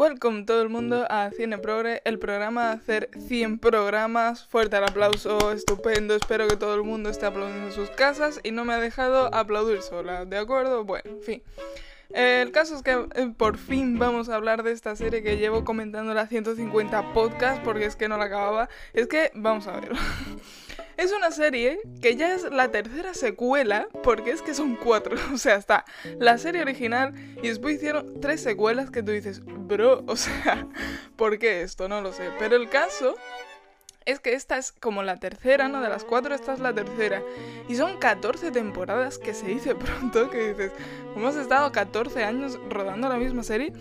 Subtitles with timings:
[0.00, 4.46] Welcome todo el mundo a Cine Progre, el programa de hacer 100 programas.
[4.46, 6.14] Fuerte el aplauso, estupendo.
[6.14, 9.28] Espero que todo el mundo esté aplaudiendo en sus casas y no me ha dejado
[9.34, 10.84] aplaudir sola, ¿de acuerdo?
[10.84, 11.42] Bueno, en fin.
[12.14, 15.66] El caso es que eh, por fin vamos a hablar de esta serie que llevo
[15.66, 18.70] comentando la 150 podcasts porque es que no la acababa.
[18.94, 19.92] Es que, vamos a ver.
[21.00, 25.16] Es una serie que ya es la tercera secuela, porque es que son cuatro.
[25.32, 25.86] O sea, está
[26.18, 30.68] la serie original y después hicieron tres secuelas que tú dices, bro, o sea,
[31.16, 31.88] ¿por qué esto?
[31.88, 32.28] No lo sé.
[32.38, 33.14] Pero el caso
[34.04, 35.80] es que esta es como la tercera, ¿no?
[35.80, 37.22] De las cuatro, esta es la tercera.
[37.66, 40.72] Y son 14 temporadas que se dice pronto, que dices,
[41.16, 43.72] hemos estado 14 años rodando la misma serie.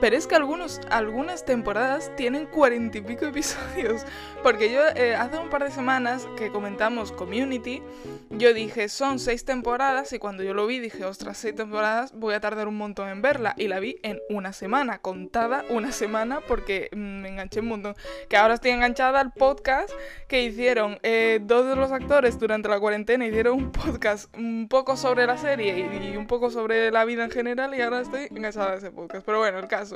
[0.00, 4.02] Pero es que algunos, algunas temporadas tienen cuarenta y pico episodios.
[4.44, 7.82] Porque yo eh, hace un par de semanas que comentamos Community,
[8.30, 12.34] yo dije, son seis temporadas y cuando yo lo vi dije, ostras, seis temporadas, voy
[12.34, 13.54] a tardar un montón en verla.
[13.56, 17.96] Y la vi en una semana, contada una semana porque mm, me enganché un montón.
[18.28, 19.90] Que ahora estoy enganchada al podcast
[20.28, 24.96] que hicieron eh, dos de los actores durante la cuarentena, hicieron un podcast un poco
[24.96, 28.28] sobre la serie y, y un poco sobre la vida en general y ahora estoy
[28.30, 29.26] enganchada a ese podcast.
[29.26, 29.87] Pero bueno, el caso.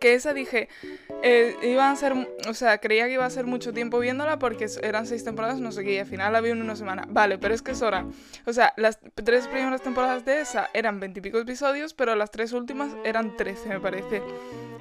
[0.00, 0.68] Que esa dije,
[1.22, 2.14] eh, iban a ser,
[2.48, 5.70] o sea, creía que iba a ser mucho tiempo viéndola porque eran seis temporadas, no
[5.70, 7.04] sé qué, y al final la vi en una semana.
[7.08, 8.06] Vale, pero es que es hora.
[8.46, 12.90] O sea, las tres primeras temporadas de esa eran veintipico episodios, pero las tres últimas
[13.04, 14.22] eran trece, me parece.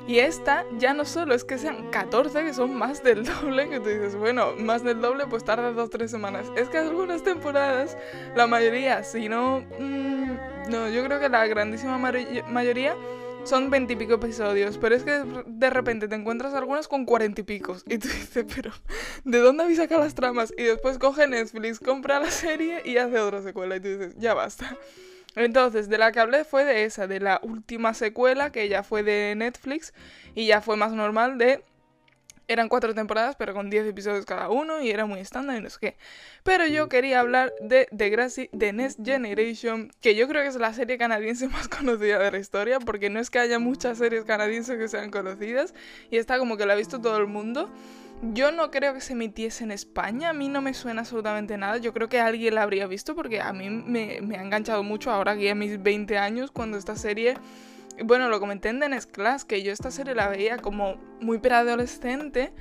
[0.08, 3.80] Y esta ya no solo es que sean 14, que son más del doble, que
[3.80, 6.48] tú dices, bueno, más del doble, pues tarda dos o tres semanas.
[6.56, 7.98] Es que algunas temporadas,
[8.36, 9.64] la mayoría, si no...
[9.80, 10.32] Mmm,
[10.70, 12.96] no, yo creo que la grandísima mayoría
[13.44, 17.84] son veintipico episodios, pero es que de repente te encuentras algunas con cuarenta y picos.
[17.88, 18.72] Y tú dices, pero
[19.24, 20.54] ¿de dónde habéis sacado las tramas?
[20.58, 23.76] Y después coge Netflix, compra la serie y hace otra secuela.
[23.76, 24.78] Y tú dices, ya basta.
[25.36, 29.02] Entonces, de la que hablé fue de esa, de la última secuela, que ya fue
[29.02, 29.94] de Netflix
[30.36, 31.64] y ya fue más normal de
[32.48, 35.70] eran cuatro temporadas, pero con diez episodios cada uno y era muy estándar y no
[35.70, 35.98] sé qué.
[36.44, 40.56] Pero yo quería hablar de The Grassy de Next Generation, que yo creo que es
[40.56, 44.26] la serie canadiense más conocida de la historia, porque no es que haya muchas series
[44.26, 45.74] canadienses que sean conocidas
[46.10, 47.70] y está como que la ha visto todo el mundo.
[48.34, 51.78] Yo no creo que se emitiese en España, a mí no me suena absolutamente nada,
[51.78, 55.10] yo creo que alguien la habría visto porque a mí me, me ha enganchado mucho
[55.10, 57.34] ahora que ya mis 20 años cuando esta serie
[58.04, 62.54] bueno, lo comenté en Dennis Class, que yo esta serie la veía como muy preadolescente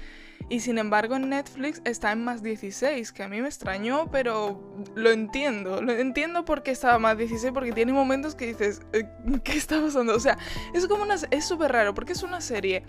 [0.49, 4.61] y sin embargo en Netflix está en más 16, que a mí me extrañó, pero
[4.95, 5.81] lo entiendo.
[5.81, 9.07] Lo entiendo porque estaba más 16, porque tiene momentos que dices, eh,
[9.45, 10.15] ¿qué está pasando?
[10.15, 10.39] O sea,
[10.75, 11.17] es como una...
[11.31, 12.83] Es súper raro, porque es una serie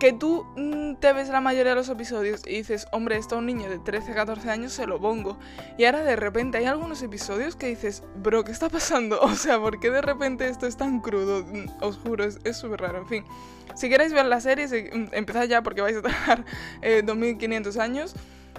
[0.00, 3.38] que tú mm, te ves la mayoría de los episodios y dices, hombre, esto a
[3.38, 5.38] un niño de 13, 14 años se lo pongo.
[5.78, 9.20] Y ahora de repente hay algunos episodios que dices, bro, ¿qué está pasando?
[9.22, 11.44] O sea, ¿por qué de repente esto es tan crudo?
[11.44, 12.98] Mm, os juro, es súper raro.
[12.98, 13.24] En fin,
[13.74, 16.44] si queréis ver la serie, mm, empezad ya porque vais a tardar
[16.82, 18.14] eh, 2500 años.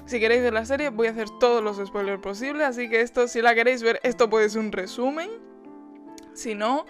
[0.05, 2.67] Si queréis ver la serie, voy a hacer todos los spoilers posibles.
[2.67, 5.29] Así que esto, si la queréis ver, esto puede ser un resumen.
[6.33, 6.85] Si no,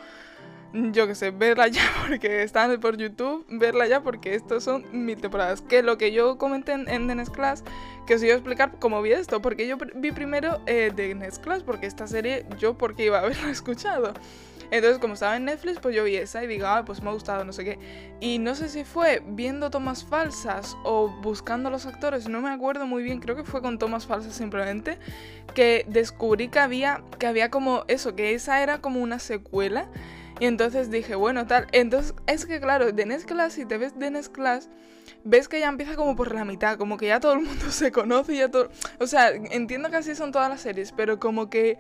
[0.74, 5.18] yo que sé, verla ya porque están por YouTube, verla ya porque estos son mil
[5.18, 5.62] temporadas.
[5.62, 7.64] Que lo que yo comenté en, en Class,
[8.08, 11.44] que os iba a explicar cómo vi esto, porque yo vi primero eh, de Next
[11.44, 14.14] Class, porque esta serie yo porque iba a haberla escuchado.
[14.72, 17.14] Entonces, como estaba en Netflix, pues yo vi esa y digo, ah, pues me ha
[17.14, 17.80] gustado, no sé qué.
[18.20, 22.50] Y no sé si fue viendo tomas falsas o buscando a los actores, no me
[22.50, 24.98] acuerdo muy bien, creo que fue con tomas falsas simplemente,
[25.54, 29.88] que descubrí que había, que había como eso, que esa era como una secuela
[30.40, 31.68] y entonces dije, bueno, tal.
[31.72, 34.70] Entonces, es que claro, de Class, si te ves de Class,
[35.24, 37.92] ves que ya empieza como por la mitad, como que ya todo el mundo se
[37.92, 38.70] conoce ya todo.
[39.00, 41.78] O sea, entiendo que así son todas las series, pero como que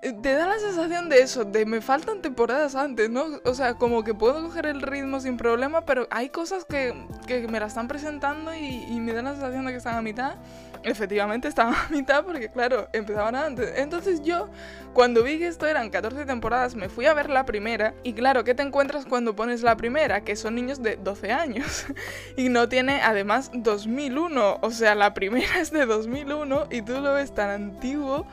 [0.00, 3.26] te da la sensación de eso, de me faltan temporadas antes, ¿no?
[3.44, 6.94] O sea, como que puedo coger el ritmo sin problema, pero hay cosas que,
[7.26, 10.02] que me la están presentando y, y, me da la sensación de que están a
[10.02, 10.36] mitad.
[10.82, 13.74] Efectivamente estaban a mitad porque, claro, empezaban antes.
[13.76, 14.48] Entonces yo,
[14.94, 17.92] cuando vi que esto eran 14 temporadas, me fui a ver la primera.
[18.02, 20.22] Y claro, ¿qué te encuentras cuando pones la primera?
[20.22, 21.84] Que son niños de 12 años.
[22.38, 24.60] y no tiene, además, 2001.
[24.62, 28.26] O sea, la primera es de 2001 y tú lo ves tan antiguo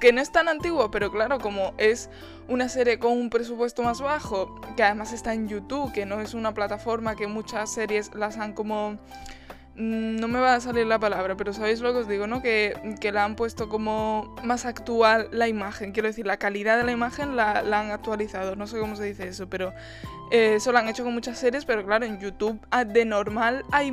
[0.00, 2.10] que no es tan antiguo, pero claro, como es
[2.48, 6.34] una serie con un presupuesto más bajo, que además está en YouTube, que no es
[6.34, 8.98] una plataforma que muchas series las han como
[9.80, 12.42] no me va a salir la palabra, pero sabéis lo que os digo, ¿no?
[12.42, 16.84] Que, que la han puesto como más actual la imagen, quiero decir, la calidad de
[16.84, 19.72] la imagen la, la han actualizado, no sé cómo se dice eso, pero
[20.30, 23.64] eh, eso lo han hecho con muchas series, pero claro, en YouTube ah, de normal
[23.72, 23.92] hay,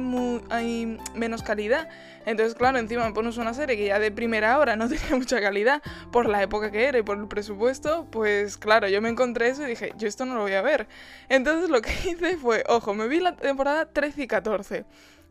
[0.49, 1.89] hay menos calidad.
[2.27, 5.41] Entonces, claro, encima me pones una serie que ya de primera hora no tenía mucha
[5.41, 5.81] calidad
[6.11, 9.63] por la época que era y por el presupuesto, pues claro, yo me encontré eso
[9.63, 10.87] y dije, yo esto no lo voy a ver.
[11.27, 14.85] Entonces lo que hice fue, ojo, me vi la temporada 13 y 14.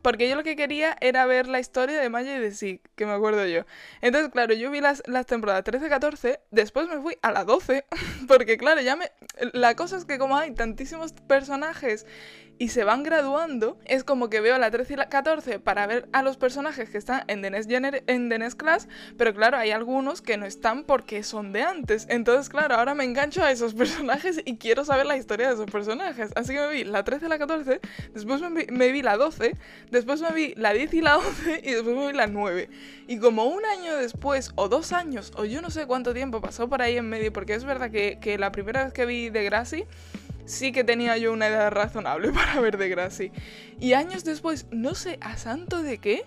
[0.06, 3.06] Porque yo lo que quería era ver la historia de Maya y de Zeke, que
[3.06, 3.62] me acuerdo yo.
[4.00, 7.84] Entonces, claro, yo vi las, las temporadas 13-14, después me fui a la 12,
[8.28, 9.10] porque claro, ya me...
[9.52, 12.06] La cosa es que como hay tantísimos personajes
[12.58, 16.08] y se van graduando, es como que veo la 13 y la 14 para ver
[16.12, 17.70] a los personajes que están en The Next,
[18.06, 22.06] en The Class, pero claro, hay algunos que no están porque son de antes.
[22.08, 25.70] Entonces, claro, ahora me engancho a esos personajes y quiero saber la historia de esos
[25.70, 26.30] personajes.
[26.34, 27.80] Así que me vi la 13 y la 14,
[28.14, 29.54] después me vi, me vi la 12,
[29.90, 32.70] después me vi la 10 y la 11 y después me vi la 9.
[33.08, 36.68] Y como un año después, o dos años, o yo no sé cuánto tiempo pasó
[36.68, 39.44] por ahí en medio, porque es verdad que, que la primera vez que vi de
[39.44, 39.86] Gracie
[40.46, 43.32] sí que tenía yo una edad razonable para ver de Gracie.
[43.78, 46.24] Y años después, no sé a santo de qué,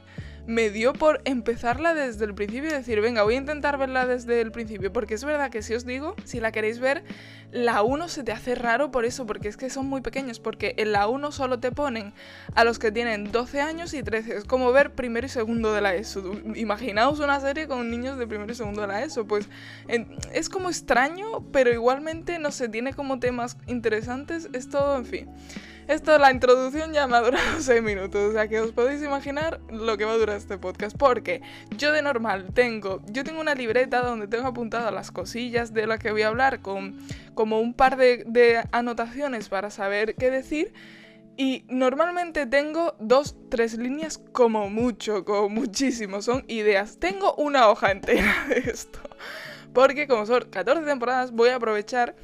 [0.49, 4.41] me dio por empezarla desde el principio y decir, venga, voy a intentar verla desde
[4.41, 7.03] el principio, porque es verdad que si os digo, si la queréis ver,
[7.51, 10.73] la 1 se te hace raro por eso, porque es que son muy pequeños, porque
[10.77, 12.13] en la 1 solo te ponen
[12.55, 15.81] a los que tienen 12 años y 13, es como ver primero y segundo de
[15.81, 16.33] la ESO.
[16.55, 19.47] Imaginaos una serie con niños de primero y segundo de la ESO, pues
[20.33, 25.29] es como extraño, pero igualmente, no sé, tiene como temas interesantes, es todo, en fin.
[25.89, 29.59] Esto, la introducción ya me ha durado 6 minutos, o sea que os podéis imaginar
[29.71, 30.95] lo que va a durar este podcast.
[30.95, 31.41] Porque
[31.75, 35.97] yo de normal tengo, yo tengo una libreta donde tengo apuntadas las cosillas de las
[35.97, 36.99] que voy a hablar con
[37.33, 40.73] como un par de, de anotaciones para saber qué decir.
[41.37, 46.99] Y normalmente tengo dos, tres líneas como mucho, como muchísimo, son ideas.
[46.99, 48.99] Tengo una hoja entera de esto.
[49.73, 52.15] Porque como son 14 temporadas, voy a aprovechar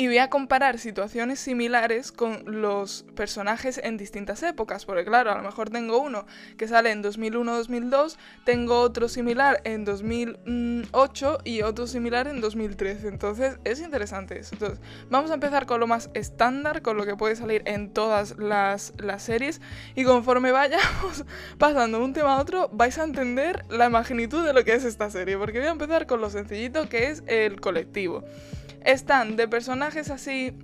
[0.00, 5.34] y voy a comparar situaciones similares con los personajes en distintas épocas, porque claro, a
[5.34, 6.24] lo mejor tengo uno
[6.56, 8.16] que sale en 2001-2002,
[8.46, 13.08] tengo otro similar en 2008 y otro similar en 2013.
[13.08, 14.54] Entonces es interesante eso.
[14.54, 14.80] Entonces,
[15.10, 18.94] vamos a empezar con lo más estándar, con lo que puede salir en todas las,
[18.96, 19.60] las series,
[19.94, 21.26] y conforme vayamos
[21.58, 24.84] pasando de un tema a otro, vais a entender la magnitud de lo que es
[24.84, 28.24] esta serie, porque voy a empezar con lo sencillito que es el colectivo
[28.84, 30.54] están de personajes así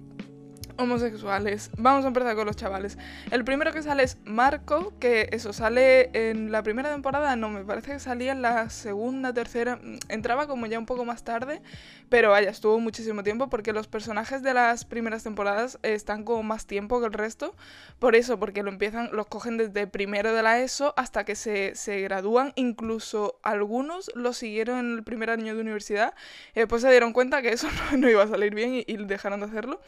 [0.78, 1.70] homosexuales.
[1.76, 2.98] Vamos a empezar con los chavales.
[3.30, 7.64] El primero que sale es Marco, que eso sale en la primera temporada, no, me
[7.64, 11.62] parece que salía en la segunda, tercera, mm, entraba como ya un poco más tarde,
[12.08, 16.66] pero vaya, estuvo muchísimo tiempo porque los personajes de las primeras temporadas están como más
[16.66, 17.54] tiempo que el resto,
[17.98, 21.74] por eso, porque lo empiezan, los cogen desde primero de la ESO hasta que se,
[21.74, 26.14] se gradúan, incluso algunos lo siguieron en el primer año de universidad
[26.54, 29.46] y después se dieron cuenta que eso no, iba a salir bien y dejaron de
[29.46, 29.80] hacerlo.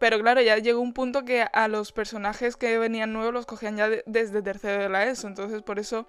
[0.00, 3.76] Pero claro, ya llegó un punto que a los personajes que venían nuevos los cogían
[3.76, 5.28] ya desde tercero de la ESO.
[5.28, 6.06] Entonces, por eso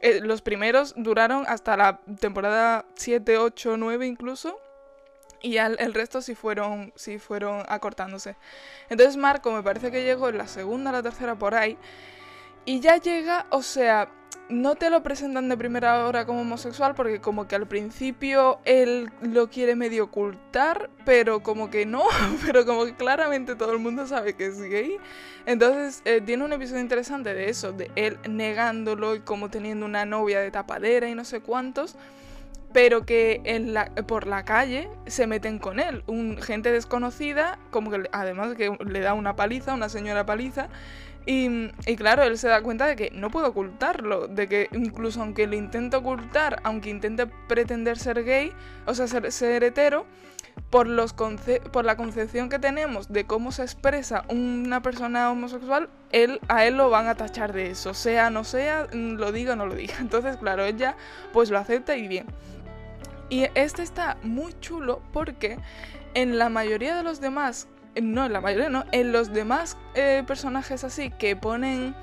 [0.00, 4.58] eh, los primeros duraron hasta la temporada 7, 8, 9 incluso.
[5.42, 8.34] Y el, el resto sí fueron, sí fueron acortándose.
[8.88, 11.76] Entonces Marco me parece que llegó en la segunda, la tercera por ahí.
[12.66, 14.08] Y ya llega, o sea,
[14.48, 19.10] no te lo presentan de primera hora como homosexual porque como que al principio él
[19.22, 22.04] lo quiere medio ocultar, pero como que no,
[22.46, 24.98] pero como que claramente todo el mundo sabe que es gay.
[25.46, 30.04] Entonces eh, tiene un episodio interesante de eso, de él negándolo y como teniendo una
[30.04, 31.96] novia de tapadera y no sé cuántos
[32.74, 36.02] pero que en la, por la calle se meten con él.
[36.08, 40.68] Un, gente desconocida, como que además que le da una paliza, una señora paliza,
[41.26, 45.46] y, claro, él se da cuenta de que no puede ocultarlo, de que incluso aunque
[45.46, 48.52] lo intente ocultar, aunque intente pretender ser gay,
[48.86, 50.06] o sea, ser, ser hetero,
[50.70, 56.40] por, los por la concepción que tenemos de cómo se expresa una persona homosexual, él,
[56.48, 59.66] a él lo van a tachar de eso, sea no sea, lo diga o no
[59.66, 59.94] lo diga.
[60.00, 60.96] Entonces, claro, ella
[61.32, 62.26] pues lo acepta y bien.
[63.30, 65.58] Y este está muy chulo porque
[66.14, 67.68] en la mayoría de los demás
[68.02, 71.94] no, en la mayoría no, en los demás eh, personajes así que ponen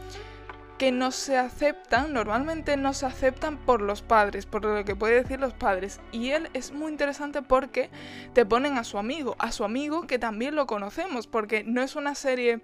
[0.81, 5.21] que no se aceptan, normalmente no se aceptan por los padres, por lo que puede
[5.21, 6.01] decir los padres.
[6.11, 7.91] Y él es muy interesante porque
[8.33, 11.95] te ponen a su amigo, a su amigo que también lo conocemos, porque no es
[11.95, 12.61] una serie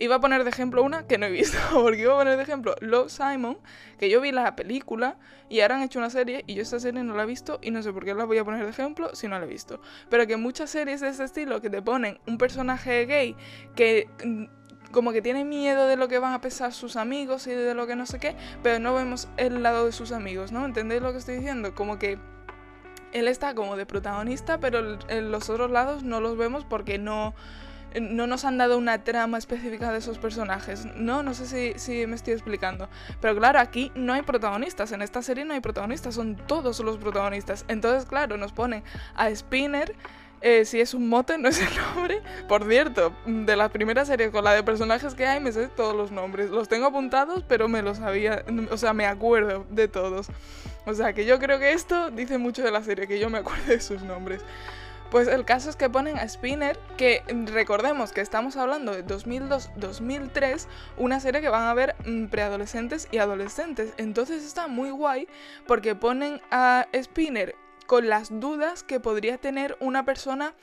[0.00, 2.42] Iba a poner de ejemplo una que no he visto, porque iba a poner de
[2.44, 3.58] ejemplo Love Simon,
[3.98, 7.02] que yo vi la película y ahora han hecho una serie y yo esta serie
[7.02, 9.12] no la he visto y no sé por qué la voy a poner de ejemplo
[9.16, 9.80] si no la he visto.
[10.08, 13.34] Pero que muchas series de ese estilo que te ponen un personaje gay
[13.74, 14.44] que mm,
[14.90, 17.86] como que tiene miedo de lo que van a pensar sus amigos y de lo
[17.86, 20.64] que no sé qué, pero no vemos el lado de sus amigos, ¿no?
[20.64, 21.74] ¿Entendéis lo que estoy diciendo?
[21.74, 22.18] Como que
[23.12, 27.34] él está como de protagonista, pero en los otros lados no los vemos porque no,
[28.00, 30.86] no nos han dado una trama específica de esos personajes.
[30.96, 32.88] No, no sé si, si, me estoy explicando.
[33.20, 34.92] Pero claro, aquí no hay protagonistas.
[34.92, 37.64] En esta serie no hay protagonistas, son todos los protagonistas.
[37.68, 38.82] Entonces, claro, nos ponen
[39.14, 39.94] a Spinner
[40.40, 42.22] eh, si es un mote, no es el nombre.
[42.48, 45.94] Por cierto, de la primera serie con la de personajes que hay, me sé todos
[45.94, 46.50] los nombres.
[46.50, 50.28] Los tengo apuntados, pero me los sabía, o sea, me acuerdo de todos.
[50.86, 53.38] O sea, que yo creo que esto dice mucho de la serie, que yo me
[53.38, 54.42] acuerdo de sus nombres.
[55.10, 60.66] Pues el caso es que ponen a Spinner, que recordemos que estamos hablando de 2002-2003,
[60.98, 63.94] una serie que van a ver mm, preadolescentes y adolescentes.
[63.96, 65.26] Entonces está muy guay
[65.66, 67.54] porque ponen a Spinner
[67.88, 70.54] con las dudas que podría tener una persona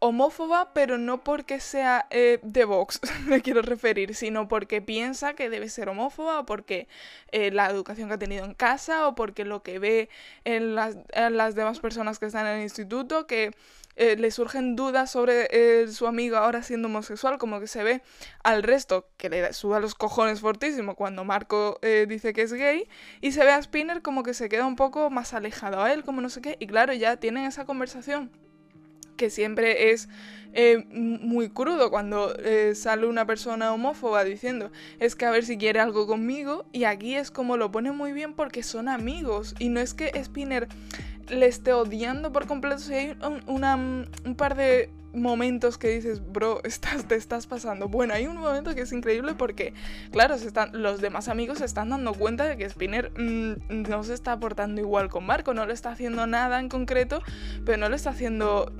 [0.00, 5.48] homófoba, pero no porque sea eh, de Vox, me quiero referir, sino porque piensa que
[5.48, 6.88] debe ser homófoba, o porque
[7.30, 10.08] eh, la educación que ha tenido en casa, o porque lo que ve
[10.42, 13.52] en las, en las demás personas que están en el instituto, que
[13.96, 18.02] eh, le surgen dudas sobre eh, su amigo ahora siendo homosexual, como que se ve
[18.42, 22.88] al resto que le suda los cojones fortísimo cuando Marco eh, dice que es gay,
[23.20, 26.02] y se ve a Spinner como que se queda un poco más alejado a él,
[26.02, 28.30] como no sé qué, y claro, ya tienen esa conversación
[29.16, 30.08] que siempre es
[30.90, 32.34] muy crudo cuando
[32.74, 37.14] sale una persona homófoba diciendo es que a ver si quiere algo conmigo y aquí
[37.14, 40.68] es como lo pone muy bien porque son amigos y no es que Spinner
[41.28, 42.78] le esté odiando por completo.
[42.78, 43.16] Si hay
[43.46, 47.88] un, par de momentos que dices, bro, estás, te estás pasando.
[47.88, 49.74] Bueno, hay un momento que es increíble porque,
[50.10, 50.36] claro,
[50.72, 54.80] los demás amigos se están dando cuenta de que Spinner mm, no se está portando
[54.80, 57.22] igual con Marco, no le está haciendo nada en concreto,
[57.64, 58.72] pero no le está haciendo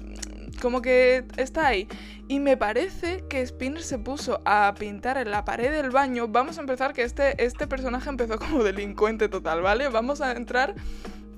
[0.61, 1.89] como que está ahí.
[2.29, 6.29] Y me parece que Spinner se puso a pintar en la pared del baño.
[6.29, 9.89] Vamos a empezar que este, este personaje empezó como delincuente total, ¿vale?
[9.89, 10.75] Vamos a entrar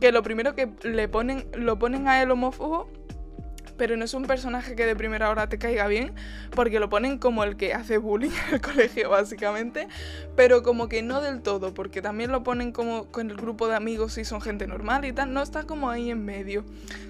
[0.01, 2.89] que lo primero que le ponen, lo ponen a él homófobo
[3.77, 6.13] pero no es un personaje que de primera hora te caiga bien,
[6.55, 9.89] porque lo ponen como el que hace bullying en el colegio, básicamente,
[10.35, 13.77] pero como que no del todo, porque también lo ponen como con el grupo de
[13.77, 16.65] amigos y son gente normal y tal, no está como ahí en medio.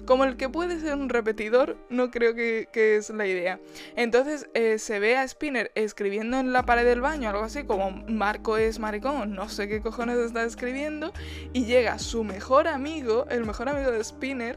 [0.05, 3.59] Como el que puede ser un repetidor, no creo que, es la idea.
[3.95, 7.91] Entonces eh, se ve a Spinner escribiendo en la pared del baño, algo así como
[8.07, 11.11] Marco es maricón, no sé qué cojones está escribiendo,
[11.53, 14.55] y llega su mejor amigo, el mejor amigo de Spinner,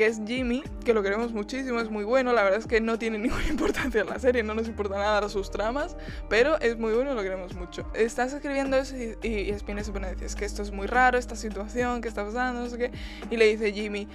[0.00, 2.98] que es Jimmy, que lo queremos muchísimo, es muy bueno, la verdad es que no
[2.98, 5.94] tiene ninguna importancia en la serie, no nos importa nada sus tramas,
[6.30, 7.84] pero es muy bueno y lo queremos mucho.
[7.92, 11.18] Estás escribiendo eso y, y, Spinner se pone a decir, que esto es muy raro,
[11.18, 12.90] esta situación que está pasando, no sé qué,
[13.30, 14.08] y le dice Jimmy,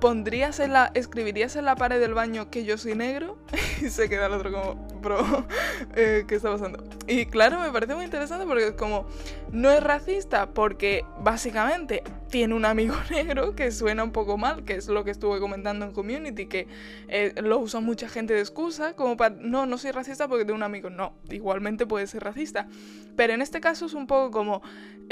[0.00, 3.36] ¿pondrías en la, escribirías en la pared del baño que yo soy negro?
[3.82, 5.44] y se queda el otro como, bro,
[5.94, 6.82] eh, ¿qué está pasando?
[7.06, 9.06] Y claro, me parece muy interesante porque es como,
[9.50, 12.02] no es racista porque básicamente
[12.32, 15.84] tiene un amigo negro que suena un poco mal, que es lo que estuve comentando
[15.84, 16.66] en Community, que
[17.08, 20.56] eh, lo usa mucha gente de excusa, como para, no, no soy racista porque tengo
[20.56, 22.68] un amigo, no, igualmente puede ser racista.
[23.16, 24.62] Pero en este caso es un poco como,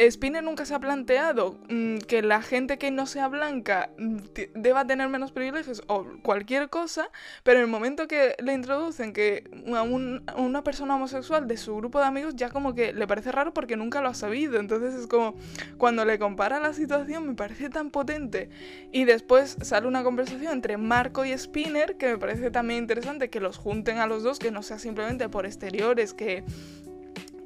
[0.09, 4.17] Spinner nunca se ha planteado mm, que la gente que no sea blanca mm,
[4.55, 7.11] deba tener menos privilegios o cualquier cosa,
[7.43, 11.99] pero en el momento que le introducen que a, una persona homosexual de su grupo
[11.99, 15.07] de amigos ya como que le parece raro porque nunca lo ha sabido, entonces es
[15.07, 15.35] como
[15.77, 18.51] cuando le compara la situación me parece tan potente.
[18.93, 23.41] Y después sale una conversación entre Marco y Spinner que me parece también interesante que
[23.41, 26.45] los junten a los dos, que no sea simplemente por exteriores, que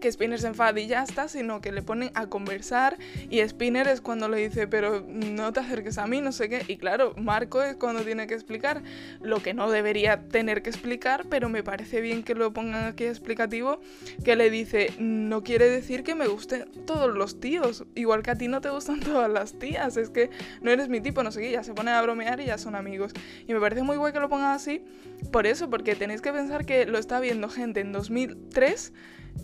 [0.05, 2.99] que Spinner se y ya está, sino que le ponen a conversar
[3.31, 6.63] y Spinner es cuando le dice, pero no te acerques a mí, no sé qué.
[6.69, 8.83] Y claro, Marco es cuando tiene que explicar
[9.23, 13.05] lo que no debería tener que explicar, pero me parece bien que lo pongan aquí
[13.05, 13.81] explicativo,
[14.23, 18.35] que le dice, no quiere decir que me gusten todos los tíos, igual que a
[18.35, 20.29] ti no te gustan todas las tías, es que
[20.61, 22.75] no eres mi tipo, no sé qué, ya se pone a bromear y ya son
[22.75, 23.13] amigos.
[23.47, 24.85] Y me parece muy guay que lo pongan así,
[25.33, 28.93] por eso, porque tenéis que pensar que lo está viendo gente en 2003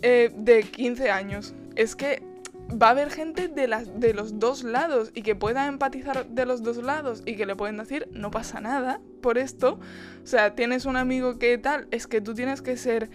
[0.01, 1.53] eh, de 15 años.
[1.75, 2.23] Es que
[2.71, 6.63] va a haber gente de, de los dos lados y que pueda empatizar de los
[6.63, 9.79] dos lados y que le pueden decir, no pasa nada por esto.
[10.23, 13.09] O sea, tienes un amigo que tal, es que tú tienes que ser...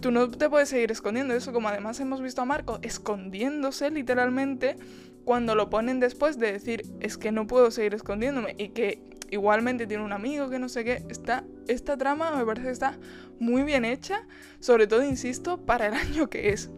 [0.00, 4.76] Tú no te puedes seguir escondiendo eso, como además hemos visto a Marco escondiéndose literalmente
[5.24, 9.00] cuando lo ponen después de decir, es que no puedo seguir escondiéndome y que
[9.32, 11.02] igualmente tiene un amigo que no sé qué.
[11.08, 12.98] Está, esta trama me parece que está
[13.40, 14.26] muy bien hecha,
[14.60, 16.70] sobre todo, insisto, para el año que es.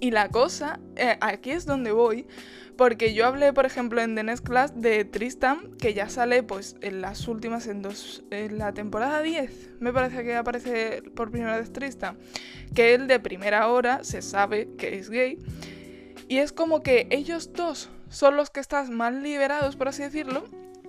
[0.00, 2.26] Y la cosa, eh, aquí es donde voy,
[2.76, 6.76] porque yo hablé, por ejemplo, en The Next Class de Tristan, que ya sale pues
[6.80, 11.58] en las últimas, en, dos, en la temporada 10, me parece que aparece por primera
[11.58, 12.18] vez Tristan,
[12.74, 15.38] que él de primera hora se sabe que es gay.
[16.28, 20.44] Y es como que ellos dos son los que están más liberados, por así decirlo,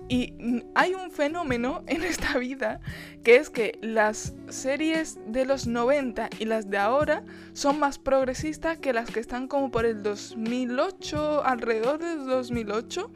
[0.08, 0.32] y
[0.74, 2.80] hay un fenómeno en esta vida
[3.22, 8.78] que es que las series de los 90 y las de ahora son más progresistas
[8.78, 13.10] que las que están como por el 2008, alrededor del 2008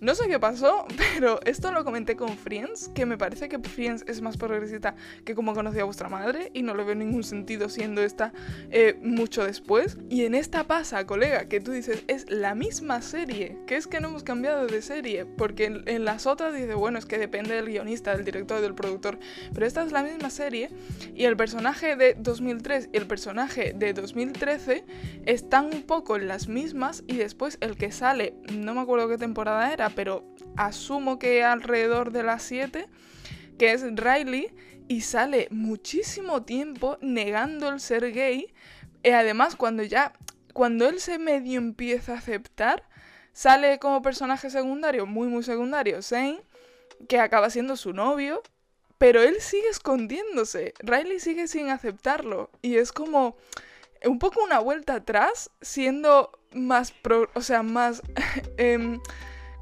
[0.00, 0.86] no sé qué pasó,
[1.18, 5.34] pero esto lo comenté con Friends, que me parece que Friends es más progresista que
[5.34, 8.32] como conocí a vuestra madre y no le veo ningún sentido siendo esta
[8.70, 9.98] eh, mucho después.
[10.08, 14.00] Y en esta pasa, colega, que tú dices, es la misma serie, que es que
[14.00, 17.66] no hemos cambiado de serie, porque en, las otras dices, bueno, es que depende del
[17.66, 19.18] guionista, del director, del productor,
[19.52, 20.70] pero esta es la misma serie
[21.14, 24.84] y el personaje de 2003 y el personaje de 2013
[25.26, 29.18] están un poco en las mismas y después el que sale, no me acuerdo qué
[29.18, 30.24] temporada era, pero
[30.56, 32.88] asumo que alrededor de las 7,
[33.58, 34.54] que es Riley,
[34.88, 38.54] y sale muchísimo tiempo negando el ser gay.
[39.02, 40.12] Y además, cuando ya,
[40.52, 42.82] cuando él se medio empieza a aceptar,
[43.32, 46.40] sale como personaje secundario, muy, muy secundario, Zane,
[47.08, 48.42] que acaba siendo su novio,
[48.96, 50.74] pero él sigue escondiéndose.
[50.80, 52.50] Riley sigue sin aceptarlo.
[52.62, 53.36] Y es como
[54.04, 58.02] un poco una vuelta atrás, siendo más pro, o sea, más
[58.56, 59.00] em,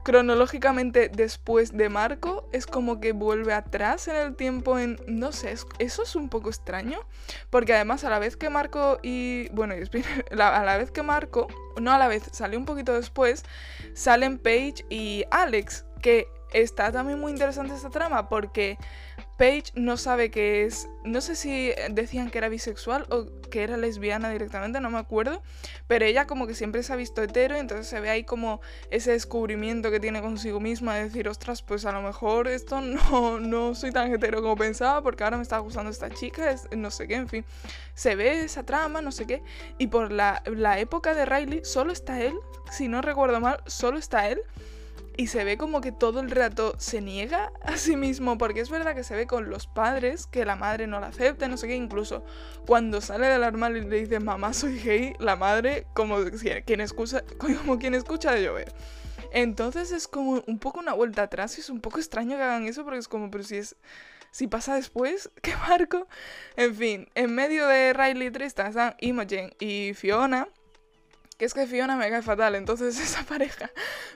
[0.07, 5.53] cronológicamente después de Marco es como que vuelve atrás en el tiempo en no sé
[5.81, 7.01] eso es un poco extraño
[7.51, 9.75] porque además a la vez que Marco y bueno
[10.31, 11.49] a la vez que Marco
[11.81, 13.43] no a la vez salió un poquito después
[13.95, 18.79] salen Paige y Alex que está también muy interesante esta trama porque
[19.37, 23.77] Paige no sabe que es, no sé si decían que era bisexual o que era
[23.77, 25.43] lesbiana directamente, no me acuerdo,
[25.87, 29.13] pero ella como que siempre se ha visto hetero entonces se ve ahí como ese
[29.13, 33.75] descubrimiento que tiene consigo misma de decir, ostras, pues a lo mejor esto no, no
[33.75, 37.17] soy tan hetero como pensaba porque ahora me está gustando esta chica, no sé qué,
[37.17, 37.45] en fin,
[37.95, 39.43] se ve esa trama, no sé qué,
[39.77, 40.41] y por la
[40.79, 42.35] época de Riley solo está él,
[42.71, 44.41] si no recuerdo mal, solo está él
[45.17, 48.71] y se ve como que todo el rato se niega a sí mismo, porque es
[48.71, 51.69] verdad que se ve con los padres, que la madre no la acepta, no sé
[51.69, 52.25] qué, incluso
[52.67, 56.19] cuando sale del armario y le dice mamá soy gay, la madre como
[56.65, 58.75] quien escucha, como quien escucha de llover.
[59.33, 62.67] Entonces es como un poco una vuelta atrás y es un poco extraño que hagan
[62.67, 63.77] eso porque es como, pero si es...
[64.33, 66.09] Si pasa después, ¿qué marco?
[66.57, 70.49] En fin, en medio de Riley Tristan están Imogen y Fiona,
[71.37, 73.71] que es que Fiona me cae fatal, entonces esa pareja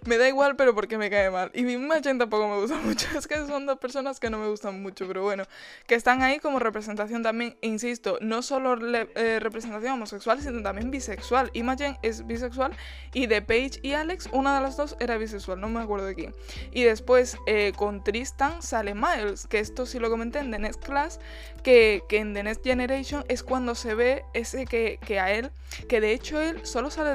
[0.06, 1.50] me da igual, pero porque me cae mal.
[1.54, 4.82] Y Machen tampoco me gusta mucho, es que son dos personas que no me gustan
[4.82, 5.44] mucho, pero bueno,
[5.86, 11.50] que están ahí como representación también, insisto, no solo eh, representación homosexual, sino también bisexual.
[11.52, 12.72] Imogen es bisexual
[13.12, 16.14] y de Paige y Alex, una de las dos era bisexual, no me acuerdo de
[16.14, 16.34] quién.
[16.72, 20.84] Y después eh, con Tristan sale Miles, que esto sí lo comenté en The Next
[20.84, 21.20] Class,
[21.62, 25.50] que, que en The Next Generation es cuando se ve ese que, que a él,
[25.88, 27.09] que de hecho él solo sale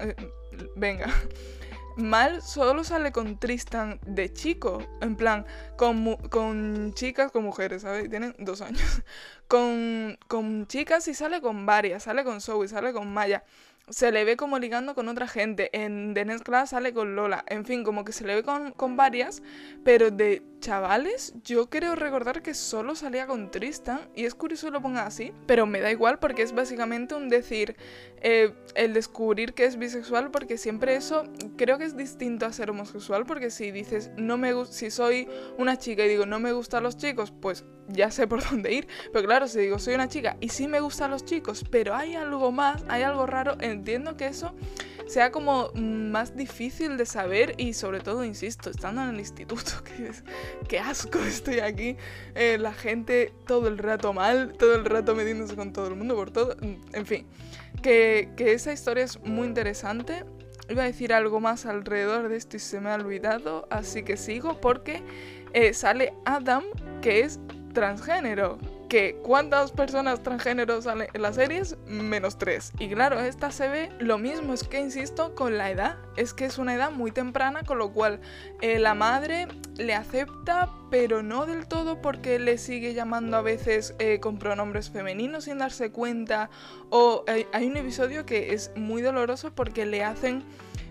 [0.00, 0.16] eh,
[0.76, 1.06] venga.
[1.96, 5.44] Mal solo sale con Tristan de chico, en plan,
[5.76, 8.08] con, con chicas, con mujeres, ¿sabes?
[8.08, 9.02] Tienen dos años.
[9.48, 13.44] Con, con chicas y sale con varias, sale con Zoe, sale con Maya
[13.90, 15.70] se le ve como ligando con otra gente.
[15.72, 17.44] En The Next Class sale con Lola.
[17.46, 19.42] En fin, como que se le ve con, con, varias.
[19.84, 24.00] Pero de chavales, yo creo recordar que solo salía con Tristan.
[24.14, 25.32] Y es curioso que lo ponga así.
[25.46, 27.76] Pero me da igual porque es básicamente un decir.
[28.20, 30.30] Eh, el descubrir que es bisexual.
[30.30, 31.24] Porque siempre eso
[31.56, 33.24] creo que es distinto a ser homosexual.
[33.26, 36.96] Porque si dices, no me si soy una chica y digo, no me gustan los
[36.96, 38.88] chicos, pues ya sé por dónde ir.
[39.12, 42.14] Pero claro, si digo, soy una chica y sí me gustan los chicos, pero hay
[42.14, 44.54] algo más, hay algo raro, entiendo que eso
[45.06, 50.10] sea como más difícil de saber y sobre todo, insisto, estando en el instituto, que
[50.68, 51.96] qué asco estoy aquí,
[52.34, 56.14] eh, la gente todo el rato mal, todo el rato metiéndose con todo el mundo
[56.14, 57.26] por todo, en fin,
[57.82, 60.24] que, que esa historia es muy interesante.
[60.68, 64.18] Iba a decir algo más alrededor de esto y se me ha olvidado, así que
[64.18, 65.02] sigo porque
[65.54, 66.64] eh, sale Adam,
[67.00, 67.40] que es
[67.72, 68.58] transgénero.
[68.88, 72.72] Que cuántas personas transgénero salen en las series, menos tres.
[72.78, 76.46] Y claro, esta se ve lo mismo, es que insisto con la edad, es que
[76.46, 78.20] es una edad muy temprana, con lo cual
[78.62, 79.46] eh, la madre
[79.76, 84.90] le acepta, pero no del todo porque le sigue llamando a veces eh, con pronombres
[84.90, 86.48] femeninos sin darse cuenta.
[86.90, 90.44] O hay un episodio que es muy doloroso porque le hacen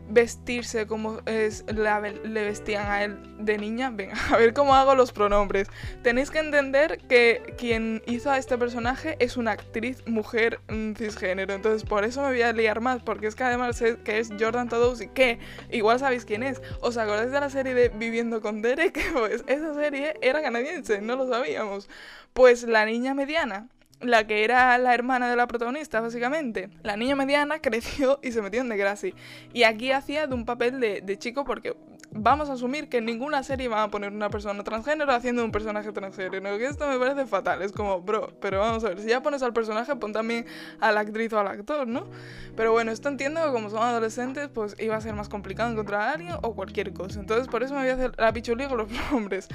[0.10, 3.90] vestirse como es, le vestían a él de niña.
[3.92, 5.68] Venga, a ver cómo hago los pronombres.
[6.04, 11.54] Tenéis que entender que quien hizo a este personaje es una actriz mujer mm, cisgénero.
[11.54, 14.30] Entonces por eso me voy a liar más, porque es que además sé que es
[14.40, 15.40] Jordan y que
[15.72, 16.62] igual sabéis quién es.
[16.82, 18.98] ¿Os acordáis de la serie de Viviendo con Derek?
[19.18, 21.90] Pues esa serie era canadiense, no lo sabíamos.
[22.34, 23.68] Pues la niña mediana
[24.02, 26.70] la que era la hermana de la protagonista, básicamente.
[26.84, 29.14] La niña mediana creció y se metió en Degrassi.
[29.54, 31.76] Y aquí hacía de un papel de, de chico porque
[32.18, 35.52] vamos a asumir que en ninguna serie van a poner una persona transgénero haciendo un
[35.52, 36.58] personaje transgénero.
[36.58, 37.62] Que esto me parece fatal.
[37.62, 40.46] Es como, bro, pero vamos a ver, si ya pones al personaje, pon también
[40.80, 42.08] a la actriz o al actor, ¿no?
[42.56, 46.02] Pero bueno, esto entiendo que como son adolescentes, pues iba a ser más complicado encontrar
[46.02, 47.20] a alguien o cualquier cosa.
[47.20, 49.48] Entonces, por eso me voy a hacer la pichulía con los hombres.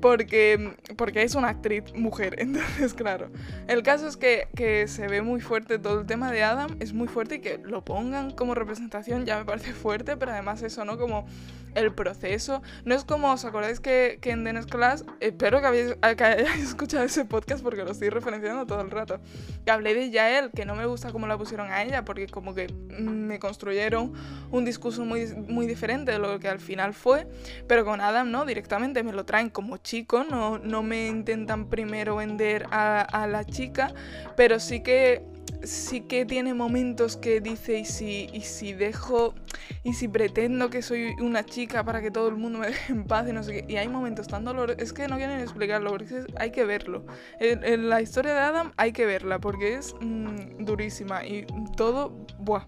[0.00, 2.36] Porque, porque es una actriz mujer.
[2.38, 3.28] Entonces, claro.
[3.68, 6.76] El caso es que, que se ve muy fuerte todo el tema de Adam.
[6.80, 10.62] Es muy fuerte y que lo pongan como representación ya me parece fuerte, pero además
[10.62, 10.98] eso, ¿no?
[10.98, 11.26] Como
[11.74, 12.62] el proceso.
[12.84, 17.02] No es como, ¿os acordáis que, que en Dennis Class, espero que, habéis, hayáis escuchado
[17.02, 19.18] ese podcast porque lo estoy referenciando todo el rato,
[19.64, 22.54] que hablé de Yael, que no me gusta cómo la pusieron a ella, porque como
[22.54, 24.12] que me construyeron
[24.52, 27.26] un discurso muy, muy diferente de lo que al final fue,
[27.66, 32.16] pero con Adam no, directamente me lo traen como chico, no, no me intentan primero
[32.16, 33.92] vender a la chica,
[34.36, 35.24] pero sí que
[35.66, 39.34] sí que tiene momentos que dice, y si, y si dejo,
[39.82, 43.04] y si pretendo que soy una chica para que todo el mundo me deje en
[43.04, 43.72] paz y no sé qué.
[43.72, 47.04] Y hay momentos tan dolorosos, es que no quieren explicarlo, porque hay que verlo.
[47.40, 52.64] En, la historia de Adam hay que verla, porque es mm, durísima y todo, buah.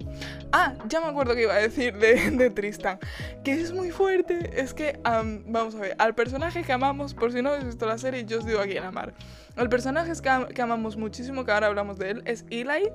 [0.53, 2.99] Ah, ya me acuerdo que iba a decir de, de Tristan,
[3.45, 4.61] que es muy fuerte.
[4.61, 7.99] Es que, vamos a ver, al personaje que amamos, por si no habéis visto la
[7.99, 9.15] serie, yo os digo aquí en amar.
[9.59, 10.13] El personaje
[10.55, 12.91] que, amamos muchísimo, que ahora hablamos de él, es Eli.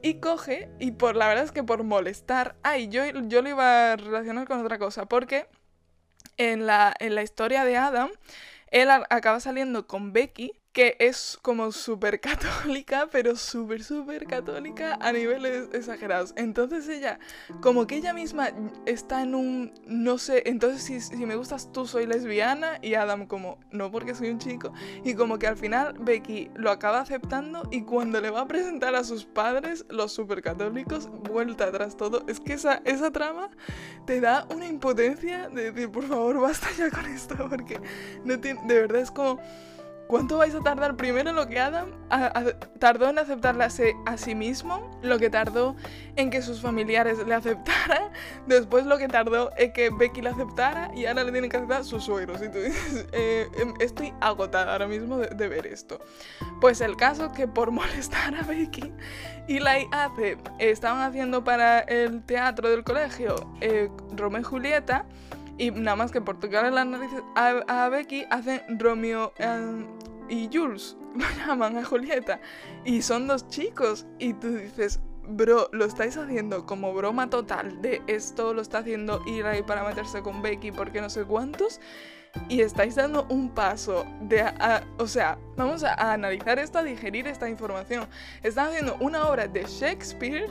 [0.00, 2.54] Y coge, y por la verdad es que por molestar.
[2.62, 5.48] Ay, yo, yo lo iba a relacionar con otra cosa, porque
[6.36, 8.10] en la, en la historia de Adam,
[8.70, 15.12] él acaba saliendo con Becky, que es como súper católica, pero súper, súper católica a
[15.12, 16.34] niveles exagerados.
[16.36, 17.20] Entonces ella,
[17.60, 18.50] como que ella misma
[18.84, 23.26] está en un, no sé, entonces si, si, me gustas tú soy lesbiana y Adam
[23.26, 24.72] como, no porque soy un chico.
[25.04, 28.96] Y como que al final Becky lo acaba aceptando y cuando le va a presentar
[28.96, 32.24] a sus padres, los súper católicos, vuelta atrás todo.
[32.26, 33.48] Es que esa, esa trama
[34.06, 37.80] te da una impotencia de decir, por favor, basta ya con esto, porque
[38.24, 39.40] no tiene, de verdad es como...
[40.14, 41.88] ¿Cuánto vais a tardar primero en lo que Adam
[42.78, 43.64] tardó en aceptarla
[44.06, 44.96] a sí mismo?
[45.02, 45.74] Lo que tardó
[46.14, 48.12] en que sus familiares le aceptaran.
[48.46, 50.92] Después lo que tardó en que Becky le aceptara.
[50.94, 52.40] Y ahora le tienen que aceptar sus suegros.
[52.42, 55.98] Y tú dices, eh, em, estoy agotada ahora mismo de, ver esto.
[56.60, 58.92] Pues el caso que por molestar a Becky,
[59.48, 65.06] Eli hace, estaban haciendo para el teatro del colegio eh, Romeo y Julieta.
[65.58, 69.32] Y nada más que por tocarle las narices a, Becky, hacen Romeo
[70.28, 70.96] y Jules.
[71.14, 72.40] Lo llaman a Julieta.
[72.84, 74.06] Y son dos chicos.
[74.18, 79.22] Y tú dices, bro, lo estáis haciendo como broma total de esto lo está haciendo
[79.26, 81.80] Eli para meterse con Becky porque no sé cuántos
[82.48, 84.44] y estáis dando un paso de,
[84.98, 88.06] o sea, vamos a, analizar esto, a digerir esta información.
[88.42, 90.48] Están haciendo una obra de Shakespeare,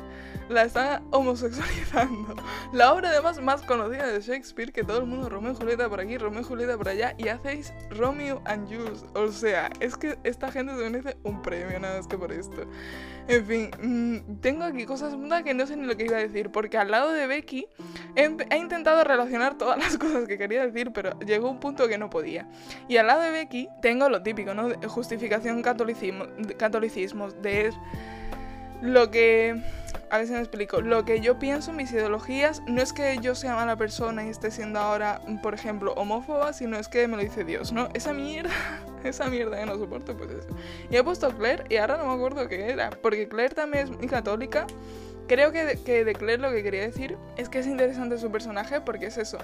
[0.50, 2.36] la están homosexualizando.
[2.74, 6.00] La obra además más conocida de Shakespeare, que todo el mundo, Romeo y Julieta por
[6.00, 9.06] aquí, Romeo y Julieta por allá, y hacéis Romeo and Jules.
[9.14, 12.66] O sea, es que esta gente se merece un premio nada más que por esto.
[13.28, 16.50] En fin, mm, tengo aquí cosas que no sé ni lo que iba a decir,
[16.52, 17.68] porque al lado de Becky
[18.16, 21.98] he, he intentado relacionar todas las cosas que quería decir, pero llegó un punto que
[21.98, 22.48] no podía.
[22.88, 24.70] Y al lado de Becky tengo lo típico, ¿no?
[24.88, 26.26] Justificación catolicismo,
[26.58, 27.72] catolicismo, de
[28.82, 29.62] lo que...
[30.14, 30.80] A ver si me explico.
[30.80, 34.52] Lo que yo pienso, mis ideologías, no es que yo sea mala persona y esté
[34.52, 37.90] siendo ahora, por ejemplo, homófoba, sino es que me lo dice Dios, ¿no?
[37.96, 38.54] Esa mierda,
[39.04, 40.50] esa mierda que no soporto, pues eso.
[40.92, 43.90] Y he puesto Claire y ahora no me acuerdo qué era, porque Claire también es
[43.90, 44.68] muy católica
[45.28, 48.30] Creo que de, que de Claire lo que quería decir es que es interesante su
[48.30, 49.38] personaje porque es eso.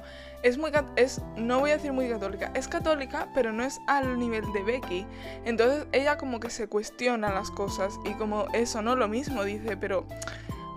[0.44, 4.20] Es muy es no voy a decir muy católica, es católica, pero no es al
[4.20, 5.06] nivel de Becky.
[5.46, 9.78] Entonces ella como que se cuestiona las cosas y como eso, no lo mismo dice,
[9.78, 10.06] pero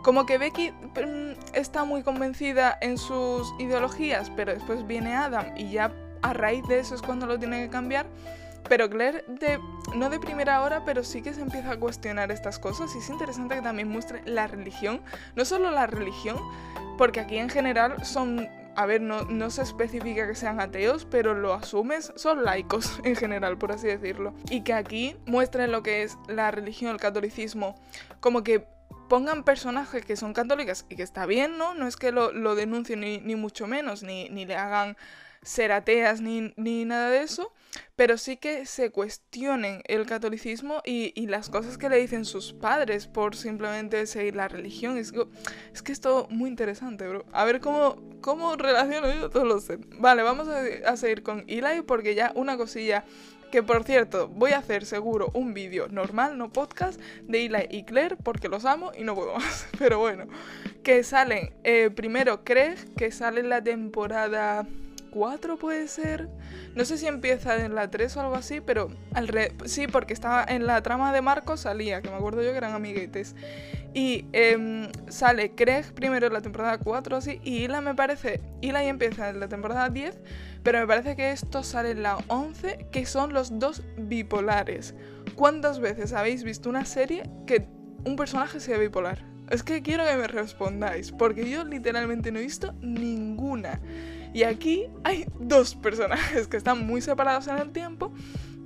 [0.03, 5.71] como que Becky mm, está muy convencida en sus ideologías, pero después viene Adam y
[5.71, 8.07] ya a raíz de eso es cuando lo tiene que cambiar.
[8.69, 9.59] Pero Claire, de,
[9.95, 13.11] no de primera hora, pero sí que se empieza a cuestionar estas cosas y es
[13.11, 15.03] interesante que también muestre la religión,
[15.35, 16.39] no solo la religión,
[16.97, 21.35] porque aquí en general son, a ver, no, no se especifica que sean ateos, pero
[21.35, 24.33] lo asumes, son laicos en general, por así decirlo.
[24.49, 27.75] Y que aquí muestren lo que es la religión, el catolicismo,
[28.21, 28.69] como que
[29.13, 31.75] pongan personajes que son católicas y que está bien, ¿no?
[31.75, 34.97] No es que lo, lo denuncien ni, ni, mucho menos, ni, ni le hagan
[35.43, 37.53] ser ateas ni, ni, nada de eso,
[37.95, 42.55] pero sí que se cuestionen el catolicismo y, y, las cosas que le dicen sus
[42.55, 44.97] padres por simplemente seguir la religión.
[44.97, 45.13] Es,
[45.75, 47.27] es que es todo muy interesante, bro.
[47.33, 49.79] A ver cómo, cómo relaciono yo todos los...
[49.99, 53.05] Vale, vamos a, a seguir con Eli porque ya una cosilla
[53.53, 57.85] que por cierto, voy a hacer seguro un vídeo normal, no podcast, de Eli y
[57.85, 59.69] Claire, porque los amo y no puedo más.
[59.79, 60.25] Pero bueno,
[60.83, 64.67] que salen eh, primero Craig, que sale en la temporada
[65.11, 66.31] 4 puede ser.
[66.75, 70.15] No sé si empieza en la 3 o algo así, pero al re sí, porque
[70.15, 73.37] estaba en la trama de Marco salía, que me acuerdo yo que eran amiguetes.
[73.93, 78.83] Y eh, sale Craig primero en la temporada 4 así, y Ila me parece, Ila
[78.85, 80.19] empieza en la temporada 10,
[80.63, 84.95] pero me parece que esto sale en la 11, que son los dos bipolares.
[85.35, 87.67] ¿Cuántas veces habéis visto una serie que
[88.05, 89.25] un personaje sea bipolar?
[89.51, 93.81] Es que quiero que me respondáis, porque yo literalmente no he visto ninguna.
[94.33, 98.13] Y aquí hay dos personajes que están muy separados en el tiempo,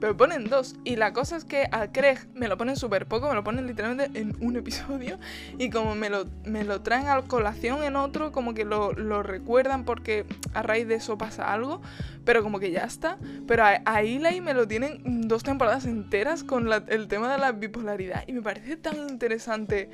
[0.00, 0.76] pero ponen dos.
[0.84, 3.66] Y la cosa es que a Craig me lo ponen súper poco, me lo ponen
[3.66, 5.18] literalmente en un episodio.
[5.58, 9.22] Y como me lo, me lo traen a colación en otro, como que lo, lo,
[9.22, 11.80] recuerdan porque a raíz de eso pasa algo.
[12.24, 13.18] Pero como que ya está.
[13.46, 18.24] Pero a, a me lo tienen dos temporadas enteras con el tema de la bipolaridad.
[18.26, 19.90] Y me parece tan interesante.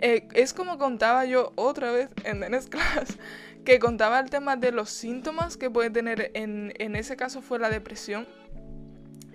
[0.00, 3.18] Eh, es como contaba yo otra vez en The Class
[3.64, 7.58] que contaba el tema de los síntomas que puede tener, en, en ese caso fue
[7.58, 8.26] la depresión.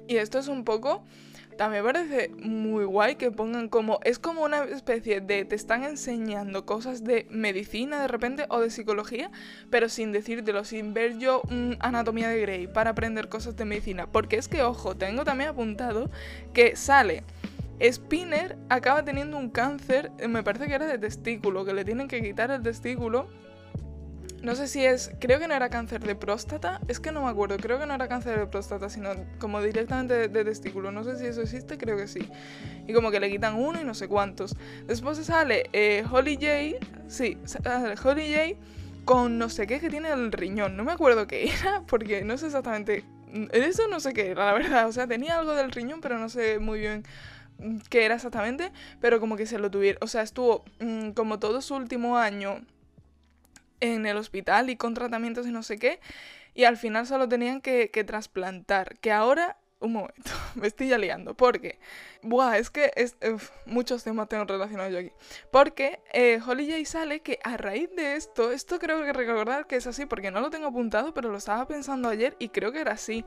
[0.08, 1.04] Y esto es un poco,
[1.58, 6.65] también parece muy guay que pongan como, es como una especie de, te están enseñando
[6.65, 9.32] cosas de medicina de repente o de psicología,
[9.70, 14.08] pero sin decírtelo, sin ver yo mmm, anatomía de Grey para aprender cosas de medicina.
[14.08, 16.10] Porque es que, ojo, tengo también apuntado
[16.54, 17.24] que sale...
[17.80, 22.24] Spinner acaba teniendo un cáncer, me parece que era de testículo, que le tienen que
[22.24, 23.28] quitar el testículo
[24.41, 27.30] no sé si es, creo que no era cáncer de próstata, es que no me
[27.30, 31.17] acuerdo, creo que no era cáncer de próstata, sino como directamente de, testículo, no sé
[31.17, 32.30] si eso existe, creo que sí.
[32.88, 34.56] Y como que le quitan uno y no sé cuántos.
[34.86, 38.60] Después sale eh, Holly J, sí, sale Holly J
[39.06, 42.38] con no sé qué que tiene el riñón, no me acuerdo qué era, porque no
[42.38, 43.06] sé exactamente,
[43.52, 46.30] eso no sé qué era, la verdad, o sea, tenía algo del riñón, pero no
[46.30, 47.04] sé muy bien
[47.89, 48.71] qué era exactamente,
[49.02, 52.62] pero como que se lo tuvieron, o sea, estuvo mmm, como todo su último año
[53.80, 56.00] en el hospital y con tratamientos y no sé qué.
[56.54, 58.98] Y al final solo tenían que, que trasplantar.
[59.00, 61.36] Que ahora, un momento, me estoy ya liando.
[61.36, 61.80] Porque,
[62.24, 63.16] buah, es que es,
[63.66, 65.12] muchos temas tengo relacionados yo aquí.
[65.52, 69.76] Porque eh, Holly J sale que a raíz de esto, esto creo que recordar que
[69.76, 72.82] es así, porque no lo tengo apuntado, pero lo estaba pensando ayer y creo que
[72.82, 73.24] era así.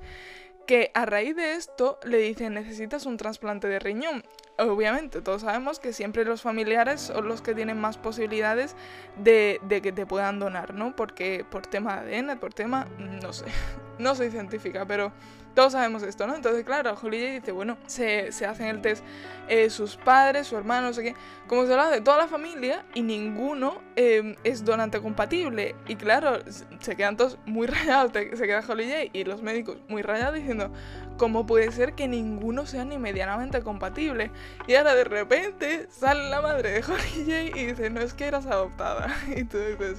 [0.66, 4.24] Que a raíz de esto le dicen necesitas un trasplante de riñón
[4.58, 8.76] obviamente, todos sabemos que siempre los familiares son los que tienen más posibilidades
[9.16, 10.94] de, que te puedan donar, ¿no?
[10.94, 13.46] Porque por tema de ADN, por tema, no sé,
[13.98, 15.12] no soy científica, pero
[15.54, 16.36] todos sabemos esto, ¿no?
[16.36, 19.04] Entonces, claro, Holiday dice, bueno, se, se hacen el test
[19.48, 21.14] eh, sus padres, su hermano, no sé qué,
[21.48, 25.74] como se habla de toda la familia y ninguno eh, es donante compatible.
[25.88, 26.38] Y claro,
[26.78, 30.70] se quedan todos muy rayados, se queda Holiday y los médicos muy rayados diciendo,
[31.16, 34.30] ¿cómo puede ser que ninguno sea ni medianamente compatible?
[34.66, 38.46] Y ahora de repente sale la madre de Holiday y dice, no es que eras
[38.46, 39.14] adoptada.
[39.36, 39.98] Y tú dices...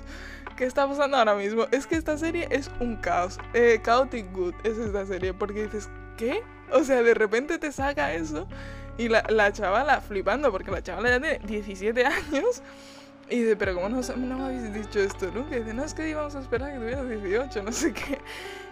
[0.55, 1.65] ¿Qué está pasando ahora mismo?
[1.71, 3.39] Es que esta serie es un caos.
[3.53, 5.33] Eh, Chaotic Good es esta serie.
[5.33, 6.43] Porque dices, ¿qué?
[6.71, 8.47] O sea, de repente te saca eso.
[8.97, 12.61] Y la, la chavala flipando, porque la chavala ya tiene 17 años.
[13.29, 15.55] Y dice, pero ¿cómo no, no habéis dicho esto nunca?
[15.55, 18.19] Y dice, no, es que íbamos a esperar a que tuvieras 18, no sé qué.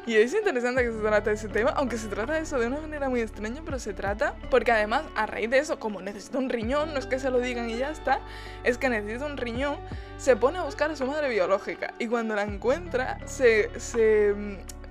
[0.05, 2.67] Y es interesante que se trata de ese tema, aunque se trata de eso de
[2.67, 6.39] una manera muy extraña, pero se trata porque además, a raíz de eso, como necesita
[6.39, 8.19] un riñón, no es que se lo digan y ya está,
[8.63, 9.77] es que necesita un riñón,
[10.17, 11.93] se pone a buscar a su madre biológica.
[11.99, 13.69] Y cuando la encuentra, se...
[13.79, 14.33] se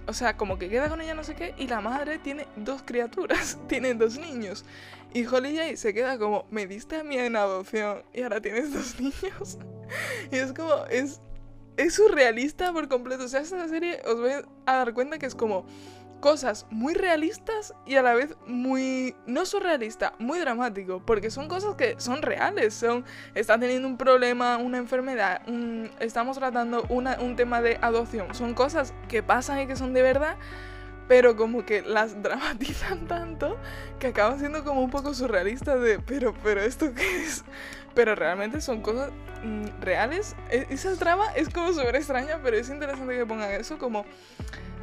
[0.07, 2.83] o sea, como que queda con ella no sé qué, y la madre tiene dos
[2.83, 4.65] criaturas, tiene dos niños.
[5.15, 9.01] Y J se queda como, me diste a mí en adopción y ahora tienes dos
[9.01, 9.59] niños.
[10.31, 11.21] y es como, es,
[11.93, 13.25] surrealista por completo.
[13.25, 14.33] O sea, esta serie os voy
[14.67, 15.65] a dar cuenta que es como
[16.21, 21.77] cosas muy realistas y a la vez muy no surrealista, muy dramático, porque son cosas
[21.77, 27.63] que son reales, son está teniendo un problema, una enfermedad, un, estamos tratando un tema
[27.63, 30.37] de adopción, son cosas que pasan y que son de verdad,
[31.09, 33.57] pero como que las dramatizan tanto
[33.99, 37.45] que acaban siendo como un poco surrealistas de, pero pero esto qué es?
[37.95, 39.11] Pero realmente son cosas
[39.43, 40.37] mmm, reales.
[40.51, 44.05] E esa trama es como súper extraña, pero es interesante que pongan eso como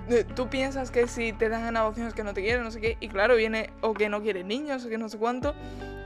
[0.10, 2.70] eh, tú piensas que si te dan en adopción es que no te quieren, no
[2.70, 5.56] sé qué, y claro, viene o que no quiere niños, o que no sé cuánto,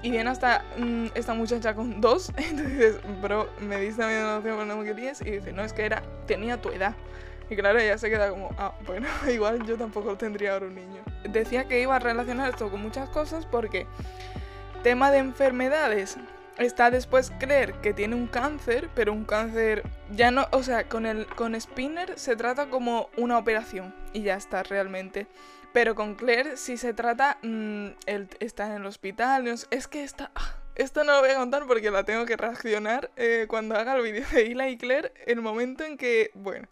[0.01, 4.55] y viene hasta mm, esta muchacha con dos, entonces bro, me diste a mi adopción
[4.55, 6.95] pero no me querías, y dice, no, es que era, tenía tu edad.
[7.49, 11.01] Y claro, ella se queda como, ah, bueno, igual yo tampoco tendría ahora un niño.
[11.23, 13.87] Decía que iba a relacionar esto con muchas cosas porque
[14.83, 16.17] tema de enfermedades,
[16.57, 21.05] está después creer que tiene un cáncer, pero un cáncer ya no, o sea, con
[21.05, 25.27] el con Spinner se trata como una operación y ya está realmente.
[25.71, 30.31] Pero con Claire si se trata mm, él está en el hospital, es que está
[30.35, 33.95] ah, esto no lo voy a contar porque la tengo que reaccionar eh, cuando haga
[33.95, 36.69] el vídeo de Hila y Claire, el momento en que, bueno,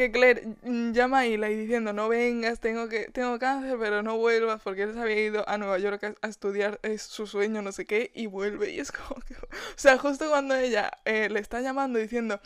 [0.00, 4.62] que Claire llama a Eli diciendo no vengas, tengo que tengo cáncer, pero no vuelvas
[4.62, 7.84] porque él se había ido a Nueva York a, estudiar es su sueño, no sé
[7.84, 9.34] qué, y vuelve y es como que...
[9.34, 12.40] O sea, justo cuando ella eh, le está llamando diciendo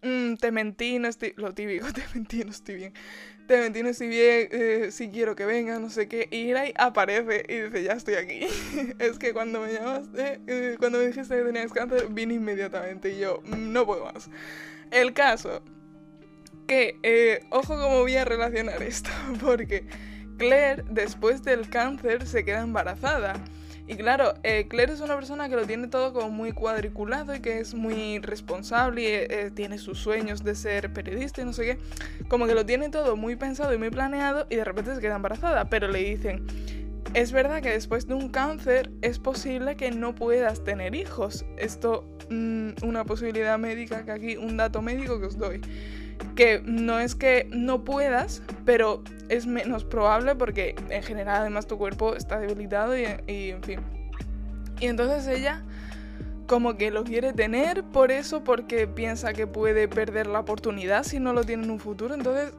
[0.00, 1.34] mm, te mentí, no estoy...
[1.36, 2.94] Lo típico, te mentí, no estoy bien.
[3.46, 6.26] Te mentí, no estoy bien, eh, si quiero que vengas, no sé qué.
[6.30, 8.46] Y Eli aparece y dice, ya estoy aquí.
[8.98, 13.18] es que cuando me llamaste, eh, cuando me dijiste que tenías cáncer, vine inmediatamente y
[13.18, 14.30] yo, mm, no puedo más.
[14.90, 15.62] El caso
[16.66, 19.86] que, eh, ojo cómo voy a relacionar esto, porque
[20.38, 23.34] Claire después del cáncer se queda embarazada.
[23.86, 27.40] Y claro, eh, Claire es una persona que lo tiene todo como muy cuadriculado y
[27.40, 31.64] que es muy responsable y eh, tiene sus sueños de ser periodista y no sé
[31.64, 31.78] qué.
[32.28, 35.16] Como que lo tiene todo muy pensado y muy planeado y de repente se queda
[35.16, 35.68] embarazada.
[35.68, 36.46] Pero le dicen,
[37.12, 41.44] es verdad que después de un cáncer es posible que no puedas tener hijos.
[41.58, 45.60] Esto, mm, una posibilidad médica que aquí, un dato médico que os doy
[46.34, 51.78] que no es que no puedas, pero es menos probable porque en general además tu
[51.78, 53.80] cuerpo está debilitado y, en fin.
[54.80, 55.62] Y entonces ella
[56.46, 61.18] como que lo quiere tener por eso, porque piensa que puede perder la oportunidad si
[61.18, 62.14] no lo tiene en un futuro.
[62.14, 62.52] Entonces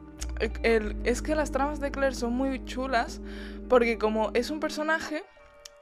[1.04, 3.20] es que las tramas de Claire son muy chulas
[3.68, 5.22] porque como es un personaje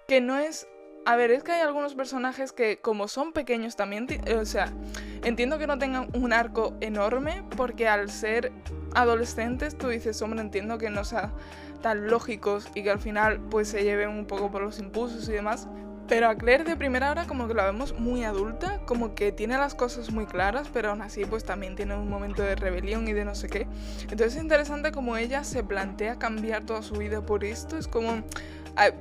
[0.06, 0.68] que no es
[1.06, 4.06] a ver, es que hay algunos personajes que como son pequeños también,
[4.38, 4.72] o sea,
[5.22, 8.52] entiendo que no tengan un arco enorme porque al ser
[8.94, 11.32] adolescentes tú dices, hombre, entiendo que no sean
[11.82, 15.32] tan lógicos y que al final pues se lleven un poco por los impulsos y
[15.32, 15.68] demás.
[16.06, 19.56] Pero a Claire de primera hora como que la vemos muy adulta, como que tiene
[19.56, 23.14] las cosas muy claras, pero aún así pues también tiene un momento de rebelión y
[23.14, 23.66] de no sé qué.
[24.02, 28.22] Entonces es interesante como ella se plantea cambiar toda su vida por esto, es como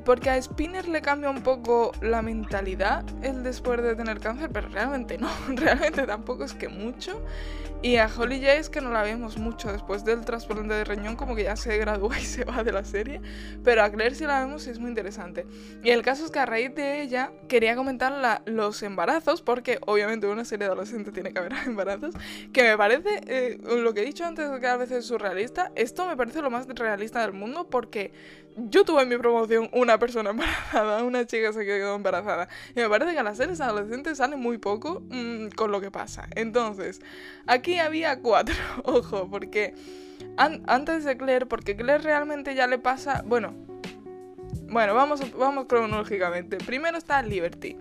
[0.05, 4.69] porque a Spinner le cambia un poco la mentalidad el después de tener cáncer, pero
[4.69, 7.21] realmente no, realmente tampoco es que mucho.
[7.83, 11.36] Y a Holly J que no la vemos mucho después del trasplante de riñón, como
[11.36, 13.19] que ya se gradúa y se va de la serie.
[13.62, 15.45] Pero a Claire sí la vemos y es muy interesante.
[15.83, 20.27] Y el caso es que a raíz de ella quería comentar los embarazos, porque obviamente
[20.27, 22.15] una serie de adolescentes tiene que haber embarazos,
[22.53, 26.07] que me parece, eh, lo que he dicho antes, que a veces es surrealista, esto
[26.07, 28.13] me parece lo más realista del mundo porque
[28.55, 32.47] yo tuve en mi promoción una persona embarazada, una chica se quedó embarazada.
[32.75, 35.91] Y me parece que a las series adolescentes sale muy poco mm, con lo que
[35.91, 36.27] pasa.
[36.35, 37.01] Entonces,
[37.47, 39.73] aquí había cuatro, ojo, porque
[40.37, 43.53] antes de Claire, porque Claire realmente ya le pasa, bueno,
[44.69, 46.57] bueno, vamos, vamos cronológicamente.
[46.57, 47.77] Primero está Liberty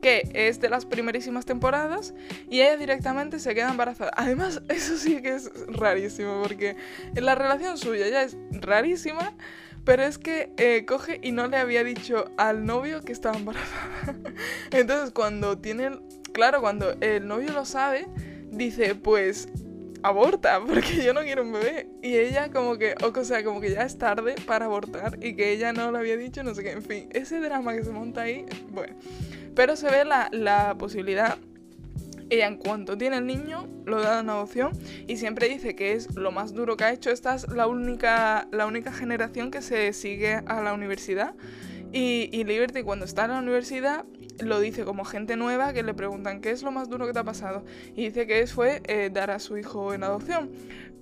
[0.00, 2.14] que es de las primerísimas temporadas
[2.48, 4.10] y ella directamente se queda embarazada.
[4.16, 6.76] Además, eso sí que es rarísimo porque
[7.14, 9.34] la relación suya ya es rarísima
[9.84, 14.14] pero es que eh, coge y no le había dicho al novio que estaba embarazada.
[14.70, 15.98] Entonces cuando tiene,
[16.32, 18.06] claro, cuando el novio lo sabe,
[18.50, 19.48] dice, pues
[20.02, 21.88] aborta, porque yo no quiero un bebé.
[22.02, 25.52] Y ella como que, o sea, como que ya es tarde para abortar y que
[25.52, 28.22] ella no lo había dicho, no sé qué, en fin, ese drama que se monta
[28.22, 28.94] ahí, bueno.
[29.54, 31.36] Pero se ve la, la posibilidad
[32.30, 34.72] ella en cuanto tiene el niño lo da en adopción
[35.06, 37.10] y siempre dice que es lo más duro que ha hecho.
[37.10, 41.34] Esta es la única, la única generación que se sigue a la universidad.
[41.92, 44.04] Y, Liberty cuando está en la universidad
[44.38, 47.18] lo dice como gente nueva que le preguntan qué es lo más duro que te
[47.18, 47.64] ha pasado.
[47.96, 50.50] Y dice que fue eh, dar a su hijo en adopción.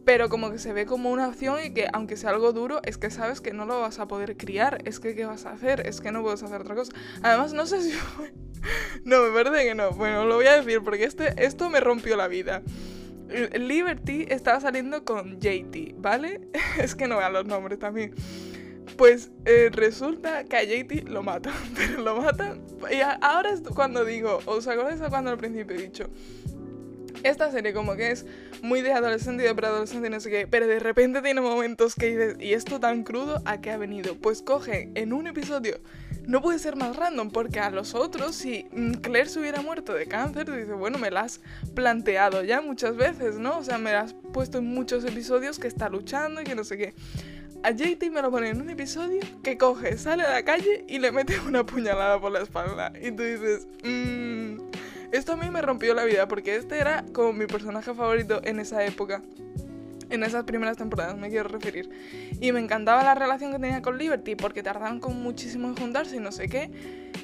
[0.04, 2.96] Pero como que se ve como una opción y que aunque sea algo duro, es
[2.98, 4.78] que sabes que no lo vas a poder criar.
[4.84, 5.86] Es que ¿qué vas a hacer?
[5.86, 6.92] Es que no puedes hacer otra cosa.
[7.22, 7.92] Además, no sé si
[9.04, 9.90] no, me parece que no.
[9.92, 12.62] Bueno, lo voy a decir porque este, esto me rompió la vida.
[13.58, 16.40] Liberty estaba saliendo con JT, ¿vale?
[16.78, 18.14] es que no vean los nombres también.
[18.96, 22.62] Pues eh, resulta que a JT lo matan, pero lo matan.
[22.90, 26.08] Y ahora es cuando digo, ¿os acordáis cuando al principio he dicho?
[27.22, 28.26] Esta serie como que es
[28.62, 32.06] muy de adolescente y de preadolescente no sé qué, pero de repente tiene momentos que
[32.06, 34.16] dices, ¿y esto tan crudo a qué ha venido?
[34.16, 35.80] Pues coge en un episodio,
[36.26, 38.64] no puede ser más random, porque a los otros, si
[39.02, 41.40] Claire se hubiera muerto de cáncer, dices, bueno, me la has
[41.74, 43.58] planteado ya muchas veces, ¿no?
[43.58, 46.64] O sea, me la has puesto en muchos episodios que está luchando y que no
[46.64, 46.94] sé qué.
[47.64, 50.98] A JT me lo pone en un episodio que coge, sale a la calle y
[50.98, 52.92] le mete una puñalada por la espalda.
[53.00, 54.58] Y tú dices, mmm
[55.12, 58.60] esto a mí me rompió la vida porque este era como mi personaje favorito en
[58.60, 59.22] esa época.
[60.10, 61.90] En esas primeras temporadas me quiero referir.
[62.40, 66.16] Y me encantaba la relación que tenía con Liberty porque tardaron con muchísimo en juntarse
[66.16, 66.70] y no sé qué.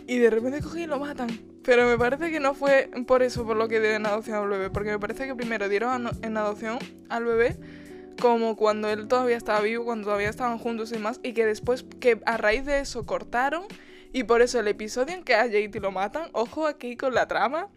[0.06, 1.28] Y de repente cogí y lo matan.
[1.62, 4.68] Pero me parece que no fue por eso por lo que dieron adopción al bebé.
[4.68, 6.78] Porque me parece que primero dieron en adopción
[7.08, 7.56] al bebé
[8.20, 11.20] como cuando él todavía estaba vivo, cuando todavía estaban juntos y más.
[11.22, 13.64] Y que después, que a raíz de eso cortaron
[14.14, 17.26] y por eso el episodio en que a JT lo matan, ojo aquí con la
[17.26, 17.68] trama,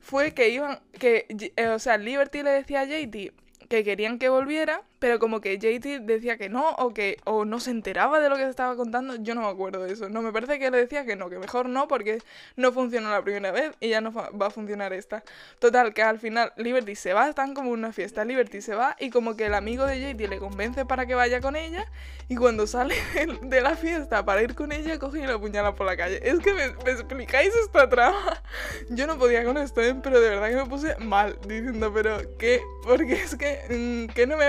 [0.00, 1.26] fue que iban, que,
[1.56, 3.32] eh, o sea, Liberty le decía a JT
[3.70, 7.60] que querían que volviera, pero como que JT decía que no, o que o no
[7.60, 10.08] se enteraba de lo que se estaba contando, yo no me acuerdo de eso.
[10.08, 12.20] No, me parece que le decía que no, que mejor no, porque
[12.56, 15.22] no funcionó la primera vez y ya no va a funcionar esta.
[15.58, 19.10] Total, que al final Liberty se va, están como una fiesta, Liberty se va y
[19.10, 21.86] como que el amigo de JT le convence para que vaya con ella
[22.28, 22.94] y cuando sale
[23.42, 26.20] de la fiesta para ir con ella, coge y la apuñala por la calle.
[26.22, 28.42] Es que me, explicáis esta trama.
[28.90, 29.94] Yo no podía con esto, ¿eh?
[30.02, 32.60] pero de verdad que me puse mal diciendo, pero ¿qué?
[32.84, 34.44] Porque es que mm, que no me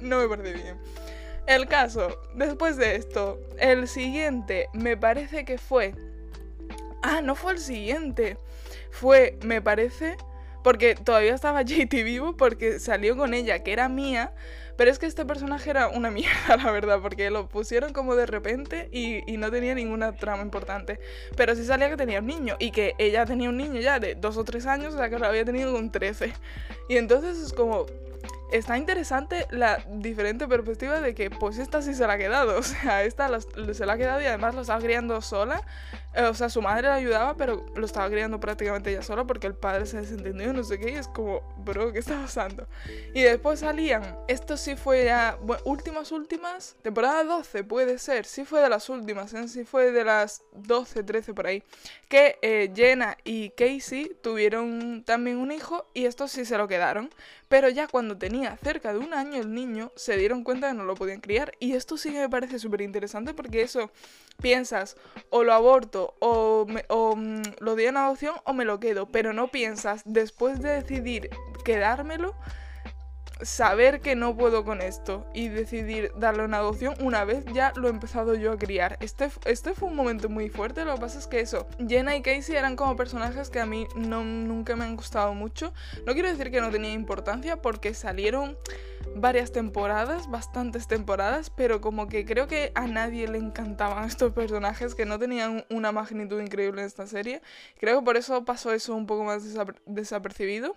[0.00, 0.76] no me parece bien.
[1.46, 5.94] El caso, después de esto, el siguiente me parece que fue...
[7.02, 8.36] Ah, no fue el siguiente.
[8.90, 10.16] Fue, me parece,
[10.62, 14.32] porque todavía estaba JT vivo porque salió con ella, que era mía,
[14.76, 18.24] pero es que este personaje era una mierda, la verdad, porque lo pusieron como de
[18.24, 21.00] repente y, no tenía ninguna trama importante.
[21.36, 24.14] Pero sí salía que tenía un niño y que ella tenía un niño ya de
[24.14, 26.32] dos o tres años, o sea que lo había tenido con 13.
[26.88, 27.84] Y entonces es como,
[28.52, 32.62] está interesante la diferente perspectiva de que pues esta sí se la ha quedado, o
[32.62, 35.62] sea, esta se la ha quedado y además lo estaba criando sola
[36.12, 39.46] eh, o sea, su madre le ayudaba, pero lo estaba criando prácticamente ella sola porque
[39.46, 40.90] el padre se desentendió y no sé qué.
[40.90, 42.66] Y es como, bro, ¿qué está pasando?
[43.14, 48.44] Y después salían, esto sí fue ya, bueno, últimas, últimas, temporada 12 puede ser, sí
[48.44, 49.46] fue de las últimas, ¿eh?
[49.46, 51.62] sí fue de las 12, 13 por ahí.
[52.08, 57.10] Que eh, Jenna y Casey tuvieron también un hijo y estos sí se lo quedaron.
[57.48, 60.84] Pero ya cuando tenía cerca de un año el niño, se dieron cuenta que no
[60.84, 61.52] lo podían criar.
[61.58, 63.90] Y esto sí que me parece súper interesante porque eso
[64.40, 64.96] piensas,
[65.30, 69.48] o lo aborto, o, mm, lo doy en adopción, o me lo quedo, pero no
[69.48, 71.30] piensas, después de decidir
[71.64, 72.34] quedármelo,
[73.42, 77.88] saber que no puedo con esto y decidir darle una adopción una vez ya lo
[77.88, 78.98] he empezado yo a criar.
[79.00, 82.22] Este, este fue un momento muy fuerte, lo que pasa es que eso, Jenna y
[82.22, 85.72] Casey eran como personajes que a mí no, nunca me han gustado mucho.
[86.06, 88.56] No quiero decir que no tenía importancia porque salieron
[89.16, 94.94] varias temporadas, bastantes temporadas, pero como que creo que a nadie le encantaban estos personajes
[94.94, 97.42] que no tenían una magnitud increíble en esta serie.
[97.78, 99.42] Creo que por eso pasó eso un poco más
[99.86, 100.76] desapercibido.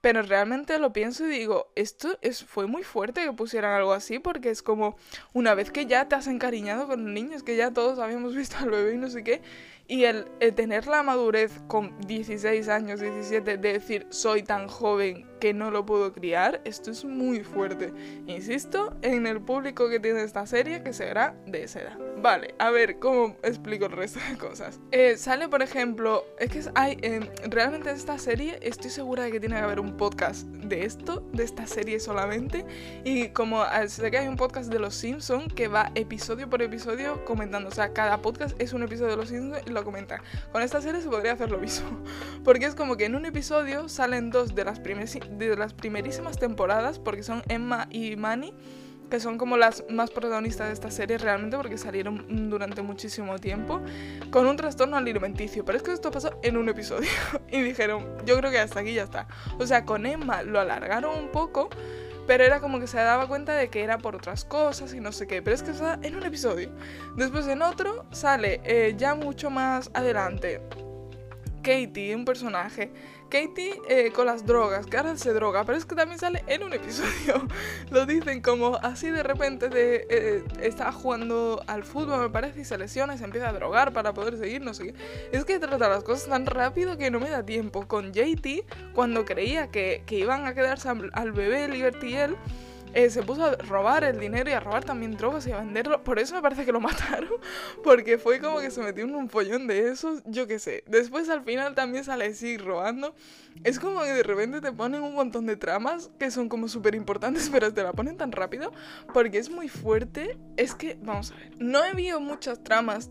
[0.00, 4.18] Pero realmente lo pienso y digo, esto es, fue muy fuerte que pusieran algo así,
[4.18, 4.96] porque es como
[5.32, 8.70] una vez que ya te has encariñado con niños, que ya todos habíamos visto al
[8.70, 9.42] bebé y no sé qué,
[9.88, 15.54] y el, tener la madurez con 16 años, 17, de decir soy tan joven que
[15.54, 17.92] no lo puedo criar, esto es muy fuerte.
[18.26, 21.98] Insisto en el público que tiene esta serie que será de esa edad.
[22.18, 24.80] Vale, a ver cómo explico el resto de cosas.
[24.90, 29.40] Eh, sale, por ejemplo, es que hay, eh, realmente esta serie estoy segura de que
[29.40, 32.64] tiene que haber un podcast de esto, de esta serie solamente.
[33.04, 37.24] Y como sé que hay un podcast de Los Simpsons que va episodio por episodio
[37.24, 40.20] comentando, o sea, cada podcast es un episodio de Los Simpsons lo comentan.
[40.52, 41.88] Con esta serie se podría hacer lo mismo.
[42.44, 46.98] Porque es como que en un episodio salen dos de las, de las primerísimas temporadas,
[46.98, 48.54] porque son Emma y Manny,
[49.10, 53.80] que son como las más protagonistas de esta serie realmente, porque salieron durante muchísimo tiempo,
[54.30, 55.64] con un trastorno alimenticio.
[55.64, 57.08] Pero es que esto pasó en un episodio.
[57.50, 59.26] y dijeron, yo creo que hasta aquí ya está.
[59.58, 61.68] O sea, con Emma lo alargaron un poco
[62.26, 65.12] pero era como que se daba cuenta de que era por otras cosas y no
[65.12, 65.42] sé qué.
[65.42, 66.72] Pero es que está en un episodio.
[67.14, 70.60] Después en otro sale eh, ya mucho más adelante
[71.66, 72.92] Katie, un personaje
[73.28, 76.72] Katie eh, con las drogas, ahora se droga, pero es que también sale en un
[76.72, 77.46] episodio.
[77.90, 82.64] Lo dicen como así de repente de, eh, está jugando al fútbol, me parece, y
[82.64, 84.94] se lesiona y se empieza a drogar para poder seguir, no sé qué.
[85.32, 87.86] Es que trata las cosas tan rápido que no me da tiempo.
[87.86, 88.64] Con JT,
[88.94, 92.36] cuando creía que, iban a quedarse al, bebé Liberty y él,
[92.96, 96.02] eh, se puso a robar el dinero y a robar también drogas y a venderlo.
[96.02, 97.28] Por eso me parece que lo mataron,
[97.84, 100.82] porque fue como que se metió en un follón de esos, yo qué sé.
[100.86, 103.14] Después al final también sale así robando.
[103.64, 106.94] Es como que de repente te ponen un montón de tramas que son como súper
[106.94, 108.72] importantes, pero te la ponen tan rápido
[109.12, 110.38] porque es muy fuerte.
[110.56, 113.10] Es que, vamos a ver, no he visto muchas tramas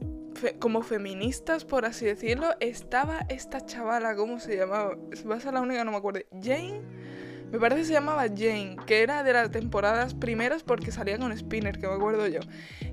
[0.59, 2.55] como feministas, por así decirlo.
[2.59, 4.97] Estaba esta chavala, ¿cómo se llamaba?
[5.29, 6.21] Va a ser la única, no me acuerdo.
[6.41, 6.81] Jane
[7.51, 11.35] me parece que se llamaba Jane, que era de las temporadas primeras porque salía con
[11.37, 12.39] Spinner, que me acuerdo yo.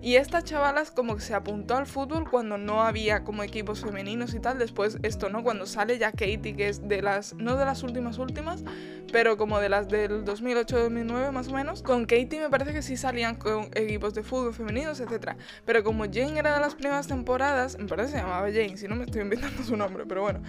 [0.01, 4.35] Y esta chavala como que se apuntó al fútbol cuando no había como equipos femeninos
[4.35, 4.59] y tal.
[4.59, 5.43] Después esto, ¿no?
[5.43, 8.65] Cuando sale ya Katie, que es de las, no de las últimas últimas,
[9.13, 11.83] pero como de las del 2008-2009 más o menos.
[11.83, 15.37] Con Katie me parece que sí salían con equipos de fútbol femeninos, etc.
[15.65, 18.89] Pero como Jane era de las primeras temporadas, me parece que se llamaba Jane, si
[18.89, 20.43] no me estoy inventando su nombre, pero bueno.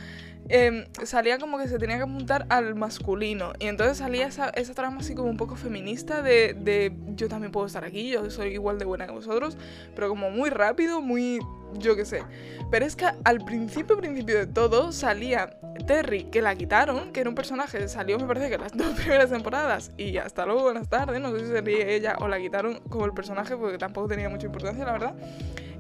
[0.50, 3.54] Em, salía como que se tenía que apuntar al masculino.
[3.60, 7.66] Y entonces salía esa, trama así como un poco feminista de, de, yo también puedo
[7.66, 9.58] estar aquí, yo soy igual de buena que vosotros,
[9.96, 11.40] pero como muy rápido, muy
[11.78, 12.24] yo qué sé.
[12.70, 17.30] Pero es que al principio, principio de todo, salía Terry, que la quitaron, que era
[17.30, 20.90] un personaje que salió, me parece que las dos primeras temporadas, y hasta luego, buenas
[20.90, 24.30] tardes, no sé si sería ella o la quitaron como el personaje, porque tampoco tenía
[24.30, 25.16] mucha importancia, la verdad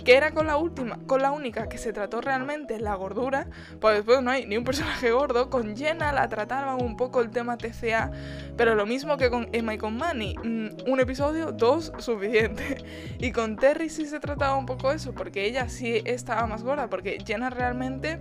[0.03, 3.47] que era con la última, con la única que se trató realmente la gordura,
[3.79, 7.29] pues después no hay ni un personaje gordo, con Jenna la trataban un poco el
[7.29, 8.11] tema TCA,
[8.57, 12.77] pero lo mismo que con Emma y con Manny, mm, un episodio, dos, suficiente.
[13.19, 16.89] Y con Terry sí se trataba un poco eso, porque ella sí estaba más gorda,
[16.89, 18.19] porque Jenna realmente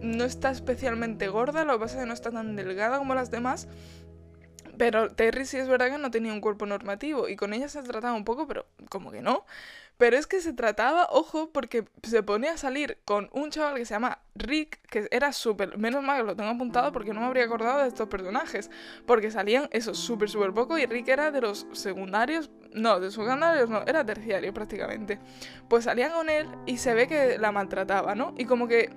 [0.00, 3.30] no está especialmente gorda, lo que pasa es que no está tan delgada como las
[3.30, 3.68] demás,
[4.76, 7.82] pero Terry sí es verdad que no tenía un cuerpo normativo y con ella se
[7.82, 9.44] trataba un poco, pero como que no.
[9.96, 13.84] Pero es que se trataba, ojo, porque se ponía a salir con un chaval que
[13.84, 15.78] se llama Rick, que era súper.
[15.78, 18.70] Menos mal que lo tengo apuntado porque no me habría acordado de estos personajes.
[19.06, 22.50] Porque salían eso súper, súper poco y Rick era de los secundarios.
[22.72, 25.20] No, de secundarios no, era terciario prácticamente.
[25.68, 28.34] Pues salían con él y se ve que la maltrataba, ¿no?
[28.36, 28.90] Y como que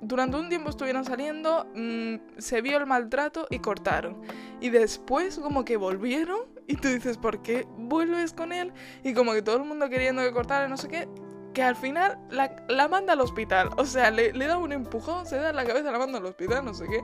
[0.00, 4.22] durante un tiempo estuvieron saliendo, mm, se vio el maltrato y cortaron.
[4.60, 8.72] Y después como que volvieron y tú dices, ¿por qué vuelves con él?
[9.02, 11.08] Y como que todo el mundo queriendo que cortara, no sé qué,
[11.52, 13.70] que al final la, manda al hospital.
[13.76, 16.64] O sea, le, da un empujón, se da en la cabeza, la manda al hospital,
[16.64, 17.02] no sé qué.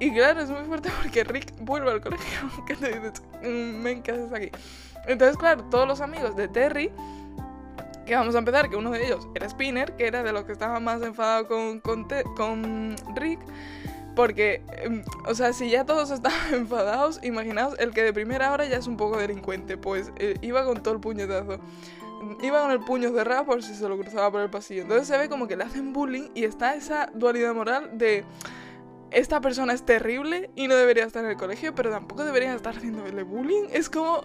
[0.00, 2.40] Y claro, es muy fuerte porque Rick vuelve al colegio.
[2.66, 4.50] que te dices, men, mm, ¿qué haces aquí?
[5.06, 6.90] Entonces, claro, todos los amigos de Terry
[8.04, 10.52] que vamos a empezar, que uno de ellos era Spinner, que era de los que
[10.52, 13.40] estaba más enfadado con, con, con Rick.
[14.14, 18.64] Porque, em, o sea, si ya todos estaban enfadados, imaginaos, el que de primera hora
[18.66, 21.58] ya es un poco delincuente, pues eh, iba con todo el puñetazo.
[22.42, 24.82] Iba con el puño cerrado por si se lo cruzaba por el pasillo.
[24.82, 28.24] Entonces se ve como que le hacen bullying y está esa dualidad moral de
[29.14, 32.76] esta persona es terrible y no debería estar en el colegio, pero tampoco debería estar
[32.76, 33.68] haciéndole bullying.
[33.72, 34.24] Es como.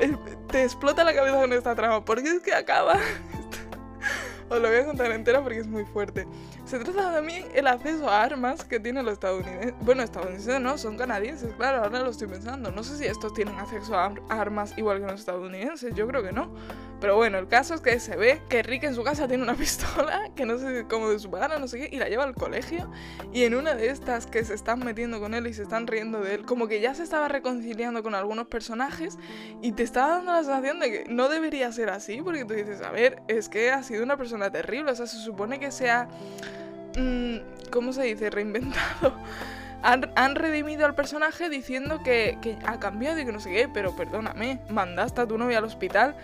[0.00, 0.14] Eh,
[0.50, 2.98] te explota la cabeza con esta trama, porque es que acaba.
[4.50, 6.26] Os lo voy a contar entera porque es muy fuerte.
[6.68, 9.72] Se trata también el acceso a armas que tienen los estadounidenses.
[9.80, 12.70] Bueno, estadounidenses no, son canadienses, claro, ahora lo estoy pensando.
[12.70, 16.30] No sé si estos tienen acceso a armas igual que los estadounidenses, yo creo que
[16.30, 16.52] no.
[17.00, 19.54] Pero bueno, el caso es que se ve que Rick en su casa tiene una
[19.56, 22.34] pistola, que no sé cómo de su padre, no sé qué, y la lleva al
[22.34, 22.90] colegio.
[23.32, 26.20] Y en una de estas que se están metiendo con él y se están riendo
[26.20, 29.16] de él, como que ya se estaba reconciliando con algunos personajes
[29.62, 32.82] y te estaba dando la sensación de que no debería ser así, porque tú dices,
[32.82, 36.08] a ver, es que ha sido una persona terrible, o sea, se supone que sea...
[36.96, 37.36] Mmm,
[37.70, 38.30] ¿Cómo se dice?
[38.30, 39.14] Reinventado.
[39.82, 43.94] Han, redimido al personaje diciendo que, que, ha cambiado y que no sé qué, pero
[43.94, 46.16] perdóname, mandaste a tu novia al hospital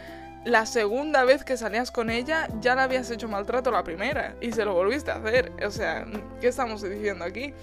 [0.45, 4.53] la segunda vez que salías con ella ya le habías hecho maltrato la primera y
[4.53, 5.53] se lo volviste a hacer.
[5.67, 6.07] O sea,
[6.41, 7.55] ¿qué estamos diciendo aquí?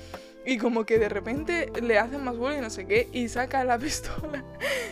[0.46, 3.78] Y como que de repente le hacen más bullying no sé qué y saca la
[3.80, 4.44] pistola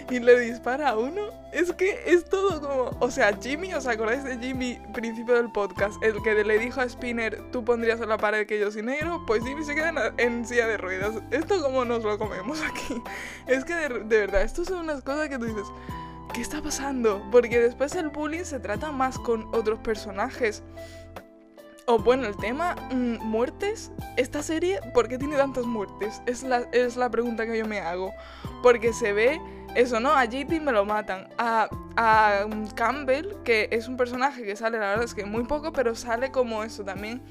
[0.09, 1.21] y le dispara a uno.
[1.51, 2.97] Es que es todo como...
[2.99, 6.01] O sea, Jimmy, ¿os acordáis de Jimmy, principio del podcast?
[6.03, 9.23] El que le dijo a Spinner, tú pondrías en la pared que yo soy negro.
[9.25, 11.15] Pues Jimmy se queda en, silla de ruedas.
[11.31, 13.01] Esto como nos lo comemos aquí.
[13.47, 15.65] Es que de, de verdad, esto son unas cosas que tú dices...
[16.33, 17.23] ¿qué está pasando?
[17.31, 20.63] Porque después el bullying se trata más con otros personajes.
[21.91, 26.21] O bueno, el tema mm, muertes, esta serie, ¿por qué tiene tantas muertes?
[26.27, 28.13] Es la, es la pregunta que yo me hago.
[28.61, 29.41] Porque se ve
[29.73, 30.11] eso, ¿no?
[30.11, 31.29] A JT me lo matan.
[31.39, 31.67] A,
[31.97, 35.95] a Campbell, que es un personaje que sale, la verdad es que muy poco, pero
[35.95, 37.23] sale como eso también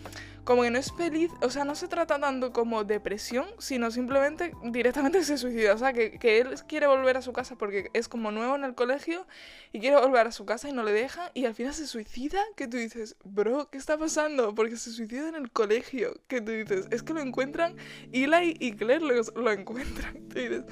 [0.48, 4.52] como que no es feliz, o sea, no se trata tanto como depresión, sino simplemente
[4.64, 8.08] directamente se suicida, o sea, que, que, él quiere volver a su casa porque es
[8.08, 9.26] como nuevo en el colegio
[9.72, 12.40] y quiere volver a su casa y no le deja y al final se suicida,
[12.56, 14.54] que tú dices, bro, ¿qué está pasando?
[14.54, 17.76] Porque se suicida en el colegio, que tú dices, es que lo encuentran,
[18.12, 20.64] Eli y Claire lo, lo encuentran, tú dices,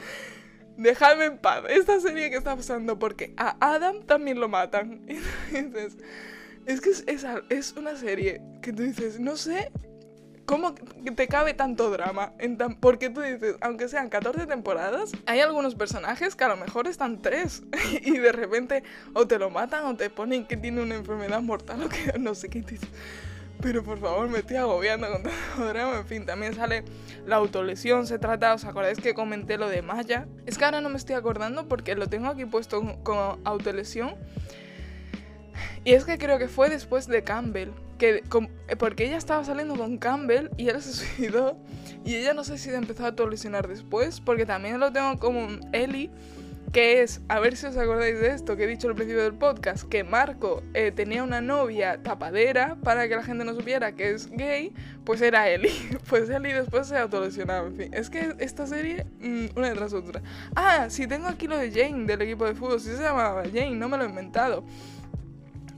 [0.79, 1.65] dejadme en paz.
[1.69, 5.05] Esta serie que está pasando, porque a Adam también lo matan.
[5.53, 5.99] Entonces,
[6.67, 9.71] es que es, es, es una serie que tú dices, no sé
[10.47, 10.75] ¿Cómo
[11.17, 12.33] te cabe tanto drama?
[12.39, 16.57] En tan, porque tú dices, aunque sean 14 temporadas, hay algunos personajes que a lo
[16.57, 17.65] mejor están tres
[18.01, 21.83] y de repente o te lo matan o te ponen que tiene una enfermedad mortal
[21.83, 22.89] o que no sé qué dices.
[23.61, 25.99] Pero por favor, me estoy agobiando con tanto drama.
[25.99, 26.85] En fin, también sale
[27.27, 28.07] la autolesión.
[28.07, 30.29] Se trata, ¿os acordáis que comenté lo de Maya?
[30.47, 34.15] Es que ahora no me estoy acordando porque lo tengo aquí puesto como autolesión.
[35.85, 38.23] Y es que creo que fue después de Campbell que
[38.69, 41.57] eh, porque ella estaba saliendo con Campbell y él se suicidó
[42.05, 46.11] y ella no sé si empezó a autolesionar después porque también lo tengo como Ellie
[46.73, 49.35] que es, a ver si os acordáis de esto que he dicho al principio del
[49.35, 54.11] podcast, que Marco eh, tenía una novia tapadera para que la gente no supiera que
[54.11, 55.73] es gay, pues era Ellie.
[56.09, 57.95] Pues Ellie después se autolesionaba, en fin.
[57.95, 60.23] Es que esta serie, mm, una de otra.
[60.55, 63.71] Ah, sí, tengo aquí lo de Jane, del equipo de fútbol, sí se llamaba Jane,
[63.71, 64.65] no me lo he inventado.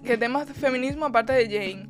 [0.05, 1.89] Que temas de feminismo aparte de Jane.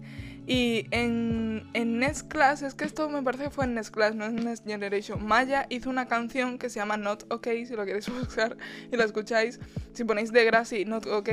[0.48, 4.14] Y en, en Next Class, es que esto me parece que fue en Next Class,
[4.14, 5.22] no en Next Generation.
[5.22, 8.56] Maya hizo una canción que se llama Not OK, si lo queréis buscar
[8.90, 9.60] y la escucháis.
[9.92, 11.28] Si ponéis de Grassy Not OK,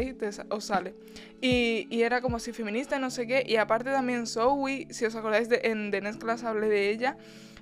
[0.50, 0.96] os sale.
[1.40, 3.46] Y, y, era como si feminista no sé qué.
[3.48, 7.18] Y aparte también Zoe, si os acordáis, de, en The Next Class hablé de ella.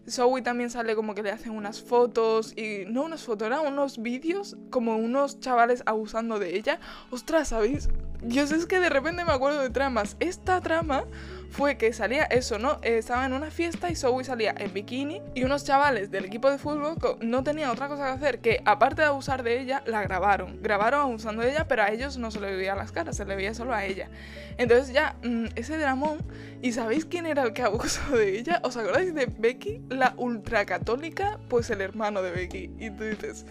[0.10, 4.02] Zoe también sale como que le hacen unas fotos y no unas fotos, eran unos
[4.02, 6.80] vídeos como unos chavales abusando de ella.
[7.10, 7.90] Ostras, ¿sabéis?
[8.22, 10.16] Yo sé es que de repente me acuerdo de tramas.
[10.20, 11.06] Esta trama
[11.54, 12.80] fue que salía eso, ¿no?
[12.82, 16.50] Eh, estaba en una fiesta y Zoe salía en bikini y unos chavales del equipo
[16.50, 20.02] de fútbol no tenían otra cosa que hacer que, aparte de abusar de ella, la
[20.02, 20.64] grabaron.
[20.64, 23.36] Grabaron abusando de ella, pero a ellos no se le veía las caras, se le
[23.36, 24.10] veía solo a ella.
[24.58, 26.26] Entonces ya, mm, ese dramón,
[26.64, 28.60] ¿y sabéis quién era el que abusó de ella?
[28.64, 31.40] ¿Os acordáis de Becky, la ultracatólica?
[31.50, 32.72] Pues el hermano de Becky.
[32.80, 33.46] Y tú dices...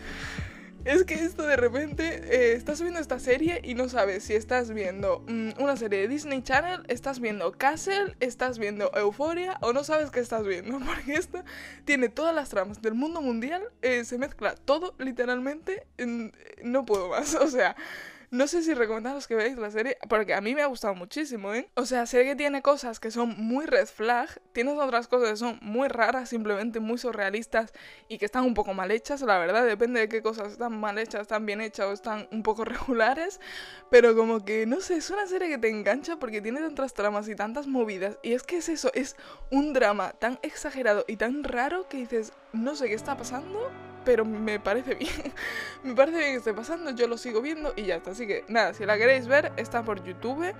[0.85, 4.73] Es que esto de repente eh, estás viendo esta serie y no sabes si estás
[4.73, 9.85] viendo mm, una serie de Disney Channel, estás viendo Castle, estás viendo Euphoria o no
[9.85, 10.81] sabes qué estás viendo.
[10.85, 11.45] Porque esto
[11.85, 15.87] tiene todas las tramas del mundo mundial, eh, se mezcla todo literalmente.
[16.63, 17.35] no puedo más.
[17.43, 17.77] O sea,
[18.33, 21.53] no sé si recomendaros que veáis la serie, porque a mí me ha gustado muchísimo,
[21.53, 21.69] ¿eh?
[21.75, 25.37] O sea, sé que tiene cosas que son muy red flag, tienes otras cosas que
[25.37, 27.75] son muy raras, simplemente muy surrealistas
[28.09, 30.97] y que están un poco mal hechas, la verdad, depende de qué cosas están mal
[30.97, 33.39] hechas, están bien hechas o están un poco regulares,
[33.91, 37.29] pero como que, no sé, es una serie que te engancha porque tiene tantas tramas
[37.29, 39.15] y tantas movidas, y es que es eso, es
[39.51, 43.71] un drama tan exagerado y tan raro que dices, no sé qué está pasando,
[44.05, 45.33] pero me parece bien.
[45.83, 48.13] me parece bien que esté pasando, yo lo sigo viendo y ya está.
[48.13, 50.53] Así que nada, si la queréis ver, está por YouTube.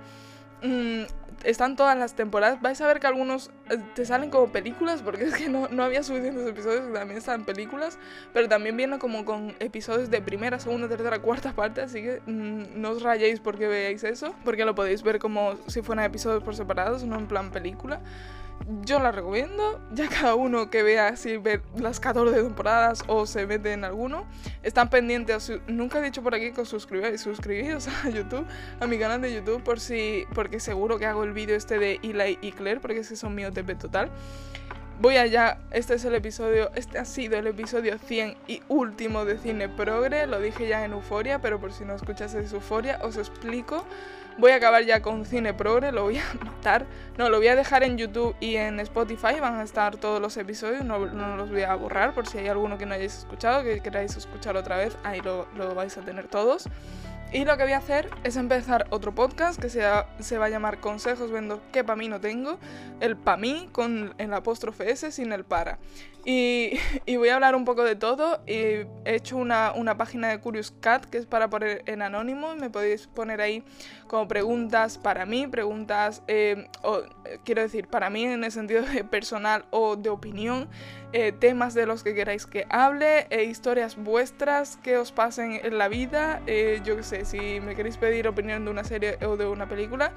[0.63, 1.03] Mm,
[1.43, 2.61] están todas las temporadas.
[2.61, 5.83] Vais a ver que algunos eh, te salen como películas, porque es que no, no
[5.83, 7.97] había suficientes episodios que también están películas.
[8.33, 11.81] Pero también viene como con episodios de primera, segunda, tercera, cuarta parte.
[11.81, 15.81] Así que mm, no os rayéis porque veáis eso, porque lo podéis ver como si
[15.81, 17.99] fueran episodios por separados, no en plan película
[18.83, 19.81] yo la recomiendo.
[19.93, 24.25] Ya cada uno que vea si ve las 14 temporadas o se mete en alguno.
[24.63, 25.51] Están pendientes.
[25.67, 27.21] Nunca he dicho por aquí que os suscribáis.
[27.21, 28.45] Suscribíos a YouTube,
[28.79, 30.25] a mi canal de YouTube, por si.
[30.33, 33.35] Porque seguro que hago el vídeo este de Eli y Claire, porque es que son
[33.35, 34.09] mi OTP total.
[34.99, 39.39] Voy allá, este es el episodio, este ha sido el episodio 100 y último de
[39.39, 43.85] Cine Progre, lo dije ya en Euforia, pero por si no escuchaseis Euforia, os explico.
[44.37, 46.85] Voy a acabar ya con Cine Progre, lo voy a matar.
[47.17, 50.35] No, lo voy a dejar en YouTube y en Spotify, van a estar todos los
[50.37, 53.81] episodios, no, los voy a borrar por si hay alguno que no hayáis escuchado, que
[53.81, 56.67] queráis escuchar otra vez, ahí lo, lo vais a tener todos.
[57.33, 60.49] Y lo que voy a hacer es empezar otro podcast que sea, se va a
[60.49, 62.59] llamar Consejos Vendo que pa' mí no tengo.
[62.99, 65.79] El pa' mí con el apóstrofe S sin el para.
[67.05, 68.41] Y, voy a hablar un poco de todo.
[68.47, 72.55] Y he hecho una, página de Curious Cat que es para poner en anónimo.
[72.55, 73.63] Me podéis poner ahí
[74.07, 77.01] como preguntas para mí, preguntas, eh, o,
[77.43, 80.69] quiero decir, para mí en el sentido de personal o de opinión,
[81.13, 85.77] eh, temas de los que queráis que hable, e historias vuestras que os pasen en
[85.77, 86.41] la vida.
[86.47, 89.67] Eh, yo qué sé, si me queréis pedir opinión de una serie o de una
[89.67, 90.11] película,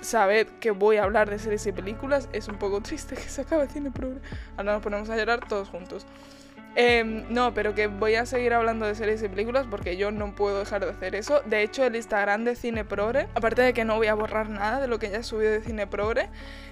[0.00, 2.28] sabed que voy a hablar de series y películas.
[2.32, 4.20] Es un poco triste que se acabe Cine Progre.
[4.56, 6.06] Ahora nos ponemos a llorar todos juntos.
[6.80, 10.34] Em, no, pero que voy a seguir hablando de series y películas porque yo no
[10.34, 11.40] puedo dejar de hacer eso.
[11.44, 14.80] De hecho, el Instagram de Cine Progre, aparte de que no voy a borrar nada
[14.80, 16.28] de lo que ya he subido de Cine Progre,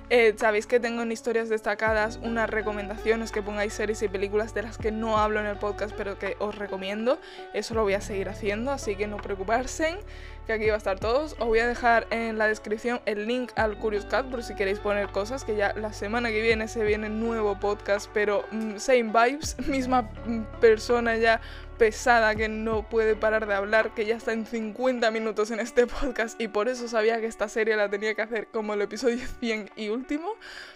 [0.08, 4.62] eh, sabéis que tengo en historias destacadas unas recomendaciones que pongáis series y películas de
[4.62, 7.18] las que no hablo en el podcast, pero que os recomiendo.
[7.54, 9.98] Eso lo voy a seguir haciendo, así que no preocuparse
[10.46, 11.32] que aquí va a estar todos.
[11.38, 14.78] Os voy a dejar en la descripción el link al Curious Cat por si queréis
[14.78, 19.12] poner cosas, que ya la semana que viene se viene nuevo podcast, pero mm, same
[19.12, 21.40] vibes, misma mm, persona ya
[21.78, 25.86] pesada que no puede parar de hablar, que ya está en 50 minutos en este
[25.86, 29.18] podcast y por eso sabía que esta serie la tenía que hacer como el episodio
[29.40, 30.34] 100 y último,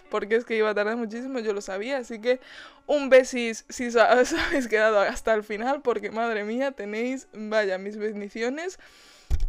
[0.09, 2.39] porque es que iba a tardar muchísimo, yo lo sabía, así que
[2.87, 7.97] un besis si os habéis quedado hasta el final, porque madre mía, tenéis, vaya, mis
[7.97, 8.79] bendiciones.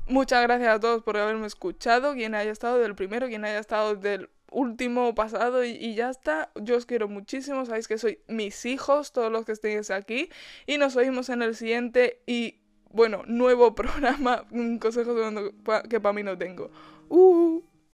[0.07, 3.97] Muchas gracias a todos por haberme escuchado, quien haya estado del primero, quien haya estado
[3.97, 6.51] del último pasado y, ya está.
[6.61, 10.29] Yo os quiero muchísimo, sabéis que soy mis hijos, todos los que estéis aquí.
[10.67, 14.47] Y nos oímos en el siguiente y, bueno, nuevo programa,
[14.81, 15.53] consejos
[15.89, 16.71] que para mí no tengo.
[17.09, 17.72] Uh.